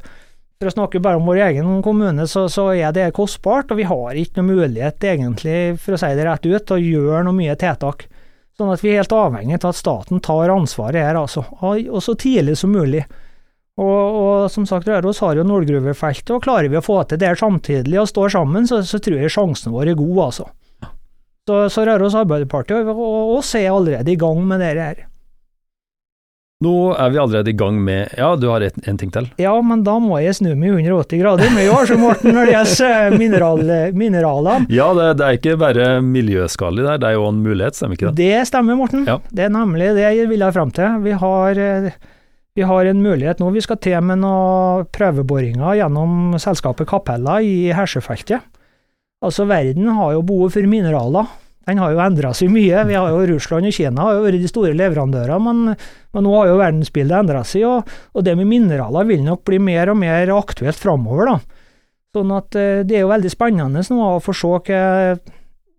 for 0.59 0.67
å 0.67 0.73
snakke 0.75 1.01
bare 1.01 1.15
om 1.15 1.25
vår 1.25 1.39
egen 1.53 1.81
kommune, 1.81 2.27
så, 2.27 2.49
så 2.51 2.67
er 2.75 2.91
det 2.91 3.13
kostbart, 3.13 3.71
og 3.71 3.77
vi 3.77 3.83
har 3.87 4.11
ikke 4.11 4.43
noe 4.43 4.57
mulighet 4.67 4.99
egentlig, 4.99 5.79
for 5.79 5.93
å 5.95 5.99
si 5.99 6.11
det 6.19 6.25
rett 6.27 6.45
ut, 6.45 6.65
til 6.67 6.75
å 6.75 6.83
gjøre 6.83 7.23
noe 7.23 7.33
mye 7.33 7.55
tiltak. 7.55 8.07
Sånn 8.59 8.73
at 8.73 8.81
vi 8.83 8.89
er 8.91 8.99
helt 8.99 9.15
avhengig 9.15 9.55
av 9.63 9.69
at 9.69 9.75
staten 9.79 10.19
tar 10.19 10.49
ansvaret 10.51 10.99
her, 10.99 11.15
altså. 11.15 11.45
Og 11.63 12.01
så 12.03 12.11
tidlig 12.19 12.57
som 12.59 12.73
mulig. 12.75 13.05
Og, 13.79 14.15
og 14.19 14.49
som 14.51 14.65
sagt, 14.67 14.89
Røros 14.91 15.21
har 15.23 15.39
jo 15.39 15.45
Nordgruvefeltet, 15.47 16.33
og 16.35 16.43
klarer 16.43 16.67
vi 16.71 16.79
å 16.79 16.83
få 16.83 16.99
til 17.07 17.21
det 17.21 17.31
samtidig 17.39 17.95
og 18.01 18.09
står 18.11 18.33
sammen, 18.35 18.67
så, 18.67 18.81
så 18.83 18.99
tror 18.99 19.21
jeg 19.21 19.31
sjansen 19.31 19.75
vår 19.75 19.93
er 19.93 19.99
god, 19.99 20.17
altså. 20.29 20.49
Så, 21.47 21.61
så 21.73 21.85
Røros 21.87 22.17
Arbeiderparti 22.19 22.75
og, 22.77 22.91
og 22.93 23.37
oss 23.39 23.55
er 23.57 23.71
allerede 23.71 24.11
i 24.11 24.19
gang 24.19 24.43
med 24.45 24.61
det 24.61 24.73
her. 24.77 25.05
Nå 26.59 26.91
er 26.91 27.13
vi 27.13 27.19
allerede 27.21 27.53
i 27.53 27.55
gang 27.55 27.77
med 27.79 28.09
Ja, 28.19 28.33
du 28.35 28.49
har 28.51 28.59
en 28.67 28.97
ting 28.99 29.11
til? 29.15 29.29
Ja, 29.39 29.53
men 29.63 29.85
da 29.87 29.93
må 30.03 30.17
jeg 30.19 30.35
snu 30.35 30.49
meg 30.59 30.73
180 30.75 31.21
grader 31.21 31.53
med 31.55 31.69
år, 31.71 31.87
så 31.87 31.95
Morten, 31.95 32.33
når 32.35 32.49
det 32.49 32.55
gjelder 32.57 33.15
mineral, 33.15 33.61
mineraler. 33.95 34.65
Ja, 34.67 34.89
det, 34.97 35.05
det 35.21 35.27
er 35.29 35.39
ikke 35.39 35.55
bare 35.61 35.85
miljøskadelig 36.03 36.83
der, 36.83 36.99
det 36.99 37.07
er 37.07 37.15
jo 37.15 37.29
en 37.29 37.39
mulighet, 37.45 37.79
stemmer 37.79 37.95
ikke 37.95 38.11
det? 38.11 38.27
Det 38.27 38.43
stemmer, 38.51 38.75
Morten. 38.75 39.07
Ja. 39.07 39.15
Det 39.31 39.47
er 39.47 39.55
nemlig 39.55 39.93
det 39.95 40.03
jeg 40.03 40.27
ville 40.33 40.51
fram 40.57 40.75
til. 40.75 40.99
Vi 41.07 41.15
har, 41.23 41.63
eh, 41.63 41.95
vi 42.59 42.65
har 42.67 42.85
en 42.85 43.03
mulighet 43.03 43.39
nå. 43.39 43.53
Vi 43.55 43.61
skal 43.63 43.77
til 43.79 44.01
med 44.03 44.19
noen 44.19 44.87
prøveboringer 44.91 45.77
gjennom 45.79 46.33
selskapet 46.41 46.89
Capella 46.91 47.37
i 47.39 47.69
Hersefeltet. 47.71 48.43
Altså, 49.23 49.45
verden 49.47 49.87
har 49.95 50.17
jo 50.17 50.25
behov 50.27 50.51
for 50.57 50.67
mineraler. 50.67 51.29
Den 51.69 51.79
har 51.79 51.93
jo 51.93 52.01
endra 52.03 52.33
seg 52.35 52.51
mye. 52.51 52.81
Vi 52.89 52.97
har 52.97 53.13
jo 53.13 53.21
Russland 53.29 53.69
og 53.69 53.75
Kina 53.75 54.03
har 54.03 54.17
jo 54.17 54.25
vært 54.25 54.43
de 54.43 54.49
store 54.51 54.73
leverandører, 54.75 55.39
men, 55.43 55.75
men 56.15 56.25
nå 56.25 56.33
har 56.35 56.49
jo 56.49 56.57
verdensbildet 56.59 57.15
endra 57.21 57.43
seg, 57.47 57.63
og, 57.69 57.93
og 58.15 58.25
det 58.27 58.33
med 58.39 58.49
mineraler 58.49 59.07
vil 59.07 59.23
nok 59.23 59.45
bli 59.47 59.59
mer 59.63 59.93
og 59.93 59.99
mer 60.01 60.31
aktuelt 60.35 60.79
framover. 60.81 61.31
da. 61.31 61.37
Sånn 62.17 62.33
at 62.35 62.57
eh, 62.59 62.81
det 62.87 62.97
er 62.97 63.05
jo 63.05 63.13
veldig 63.13 63.31
spennende 63.31 63.85
nå 63.93 64.01
å 64.17 64.23
få 64.23 64.35
se 64.35 64.51
hva 64.51 64.81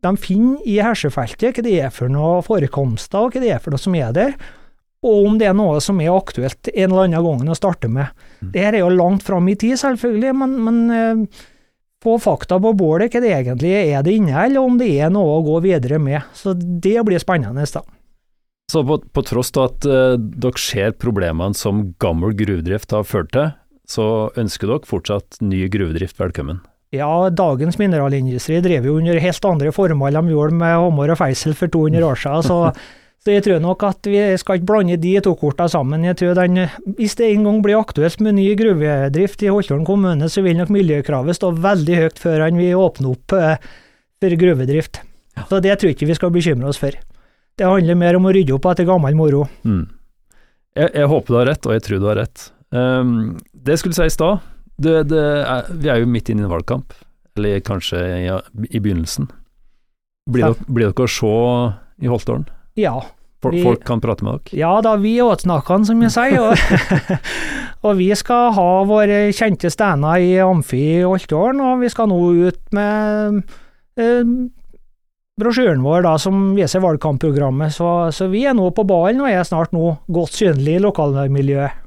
de 0.00 0.14
finner 0.16 0.64
i 0.64 0.78
hersjefeltet, 0.80 1.58
hva 1.58 1.66
det 1.66 1.76
er 1.76 1.92
for 1.92 2.08
noen 2.12 2.46
forekomster, 2.46 3.20
og 3.20 3.36
hva 3.36 3.44
det 3.44 3.52
er 3.52 3.60
for 3.60 3.76
noe 3.76 3.84
som 3.84 4.00
er 4.00 4.16
der, 4.16 4.32
og 5.06 5.26
om 5.26 5.38
det 5.40 5.48
er 5.48 5.56
noe 5.56 5.78
som 5.80 6.00
er 6.02 6.12
aktuelt 6.12 6.68
en 6.74 6.90
eller 6.90 7.06
annen 7.06 7.24
gang 7.24 7.48
å 7.48 7.56
starte 7.56 7.88
med. 7.88 8.10
Det 8.40 8.64
her 8.64 8.76
er 8.76 8.84
jo 8.84 8.90
langt 8.92 9.24
fram 9.24 9.48
i 9.48 9.56
tid, 9.56 9.78
selvfølgelig, 9.80 10.34
men, 10.36 10.58
men 10.66 10.80
eh, 10.92 11.40
få 12.04 12.18
fakta 12.20 12.58
på 12.60 12.72
bordet, 12.76 13.10
hva 13.12 13.22
det 13.22 13.32
egentlig 13.36 13.72
er 13.78 14.04
det 14.04 14.16
inneholder, 14.16 14.60
og 14.60 14.72
om 14.72 14.76
det 14.80 14.90
er 15.00 15.12
noe 15.12 15.38
å 15.38 15.46
gå 15.46 15.56
videre 15.64 16.00
med. 16.00 16.28
Så 16.36 16.54
det 16.56 16.98
blir 17.06 17.20
spennende. 17.22 17.64
da. 17.64 17.82
Så 18.72 18.84
på, 18.86 19.00
på 19.00 19.24
tross 19.26 19.50
av 19.56 19.70
at 19.70 19.88
uh, 19.88 20.14
dere 20.16 20.60
ser 20.62 20.92
problemene 21.00 21.56
som 21.58 21.90
gammel 22.00 22.36
gruvedrift 22.38 22.92
har 22.94 23.08
ført 23.08 23.32
til, 23.34 23.50
så 23.90 24.30
ønsker 24.38 24.70
dere 24.70 24.86
fortsatt 24.86 25.40
ny 25.42 25.64
gruvedrift 25.72 26.20
velkommen. 26.20 26.60
Ja, 26.94 27.30
dagens 27.30 27.78
mineralindustri 27.78 28.58
driver 28.62 28.90
jo 28.90 28.96
under 28.98 29.18
helt 29.22 29.44
andre 29.46 29.70
formål 29.74 30.16
de 30.18 30.32
gjorde 30.32 30.56
med 30.58 30.74
Håmor 30.74 31.12
og 31.14 31.20
Feisel 31.20 31.54
for 31.58 31.70
200 31.70 32.06
år 32.06 32.18
siden, 32.18 32.46
så, 32.46 32.58
så 33.20 33.34
jeg 33.34 33.44
tror 33.44 33.58
nok 33.60 33.82
at 33.84 34.06
vi 34.08 34.20
skal 34.40 34.56
ikke 34.56 34.68
blande 34.70 34.96
de 34.96 35.10
to 35.20 35.34
kortene 35.36 35.68
sammen. 35.68 36.06
Jeg 36.08 36.16
tror 36.16 36.38
den, 36.38 36.62
Hvis 36.96 37.18
det 37.18 37.26
en 37.34 37.44
gang 37.44 37.58
blir 37.60 37.76
aktuelt 37.76 38.20
med 38.24 38.38
ny 38.38 38.46
gruvedrift 38.56 39.42
i 39.44 39.50
Holtålen 39.52 39.84
kommune, 39.84 40.28
så 40.32 40.40
vil 40.42 40.56
nok 40.56 40.72
miljøkravet 40.72 41.36
stå 41.36 41.50
veldig 41.60 41.98
høyt 41.98 42.18
før 42.22 42.46
vi 42.48 42.70
vil 42.70 42.80
åpne 42.80 43.10
opp 43.12 43.34
eh, 43.36 43.58
for 44.20 44.36
gruvedrift. 44.40 45.02
Så 45.50 45.60
det 45.60 45.76
tror 45.78 45.90
jeg 45.90 45.98
ikke 45.98 46.08
vi 46.08 46.16
skal 46.16 46.32
bekymre 46.32 46.68
oss 46.72 46.80
for. 46.80 46.96
Det 47.60 47.68
handler 47.68 47.98
mer 48.00 48.16
om 48.16 48.24
å 48.24 48.32
rydde 48.32 48.54
opp 48.56 48.70
etter 48.72 48.88
gammel 48.88 49.16
moro. 49.18 49.42
Mm. 49.68 49.84
Jeg, 50.78 50.90
jeg 50.94 51.10
håper 51.12 51.34
du 51.34 51.38
har 51.42 51.48
rett, 51.50 51.66
og 51.68 51.76
jeg 51.76 51.84
tror 51.84 52.00
du 52.00 52.06
har 52.08 52.18
rett. 52.22 52.46
Um, 52.72 53.12
det 53.52 53.74
jeg 53.74 53.82
skulle 53.82 53.98
si 53.98 54.06
i 54.08 54.14
stad, 54.14 54.40
vi 54.80 55.90
er 55.92 56.00
jo 56.00 56.08
midt 56.08 56.30
inne 56.32 56.44
i 56.44 56.46
en 56.48 56.52
valgkamp, 56.54 56.94
eller 57.36 57.60
kanskje 57.66 58.00
i, 58.00 58.30
i 58.70 58.80
begynnelsen. 58.80 59.28
Blir, 60.30 60.46
Ja. 60.46 60.52
dere, 60.54 60.72
blir 60.72 60.88
dere 60.88 61.04
å 61.04 61.10
se 61.10 61.34
i 62.06 62.08
Holtålen? 62.08 62.46
Ja, 62.78 62.98
Folk, 63.40 63.54
Vi- 63.54 63.62
folk 63.64 63.84
kan 63.88 64.00
prate 64.04 64.20
med 64.22 64.34
dere? 64.44 64.58
Ja 64.60 64.70
da, 64.84 64.90
vi 65.00 65.14
er 65.16 65.24
åtsnakkene, 65.32 65.86
som 65.88 66.02
jeg 66.04 66.10
sier. 66.12 66.42
Og, 66.44 67.20
og 67.88 67.94
vi 67.96 68.10
skal 68.14 68.50
ha 68.52 68.66
våre 68.84 69.30
kjente 69.32 69.70
stener 69.72 70.20
i 70.20 70.34
Amfi 70.44 70.80
i 70.98 71.06
Holtålen, 71.08 71.62
og 71.64 71.80
vi 71.80 71.88
skal 71.88 72.10
nå 72.12 72.18
ut 72.50 72.58
med 72.76 73.38
eh, 73.96 74.34
brosjyren 75.40 75.80
vår 75.80 76.04
da, 76.04 76.12
som 76.20 76.50
viser 76.52 76.84
valgkampprogrammet. 76.84 77.72
Så, 77.72 77.88
så 78.12 78.28
vi 78.28 78.44
er 78.44 78.52
nå 78.58 78.68
på 78.76 78.84
ballen, 78.84 79.22
og 79.24 79.32
er 79.32 79.40
snart 79.48 79.72
nå 79.72 79.94
godt 80.12 80.36
synlig 80.36 80.76
i 80.76 80.82
lokalmiljøet. 80.84 81.80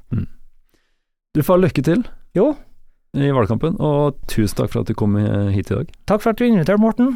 Du 1.38 1.42
får 1.46 1.62
lykke 1.68 1.86
til 1.86 2.02
Jo, 2.38 2.56
i 3.14 3.30
valgkampen, 3.30 3.78
og 3.78 4.18
tusen 4.26 4.58
takk 4.58 4.74
for 4.74 4.82
at 4.82 4.90
du 4.90 4.98
kom 4.98 5.14
hit 5.54 5.70
i 5.70 5.76
dag. 5.78 5.94
takk 6.10 6.22
for 6.26 6.34
at 6.34 6.42
du 6.42 6.48
inviterte, 6.50 6.82
Morten. 6.82 7.14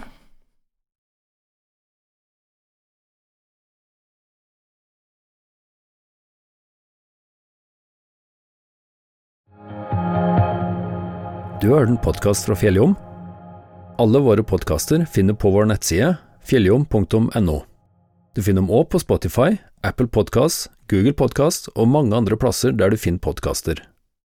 Du 11.62 11.72
har 11.72 11.80
hørt 11.80 11.90
en 11.90 11.98
podkast 11.98 12.46
fra 12.46 12.54
Fjelljom. 12.54 12.92
Alle 13.98 14.20
våre 14.22 14.44
podkaster 14.46 15.08
finner 15.10 15.34
på 15.34 15.50
vår 15.50 15.66
nettside 15.72 16.12
fjelljom.no. 16.46 17.56
Du 18.38 18.42
finner 18.46 18.62
dem 18.62 18.70
òg 18.70 18.92
på 18.94 19.02
Spotify, 19.02 19.56
Apple 19.82 20.06
Podkast, 20.06 20.70
Google 20.86 21.16
Podkast 21.18 21.72
og 21.74 21.90
mange 21.90 22.14
andre 22.14 22.38
plasser 22.38 22.78
der 22.78 22.94
du 22.94 23.02
finner 23.02 23.24
podkaster. 23.26 23.82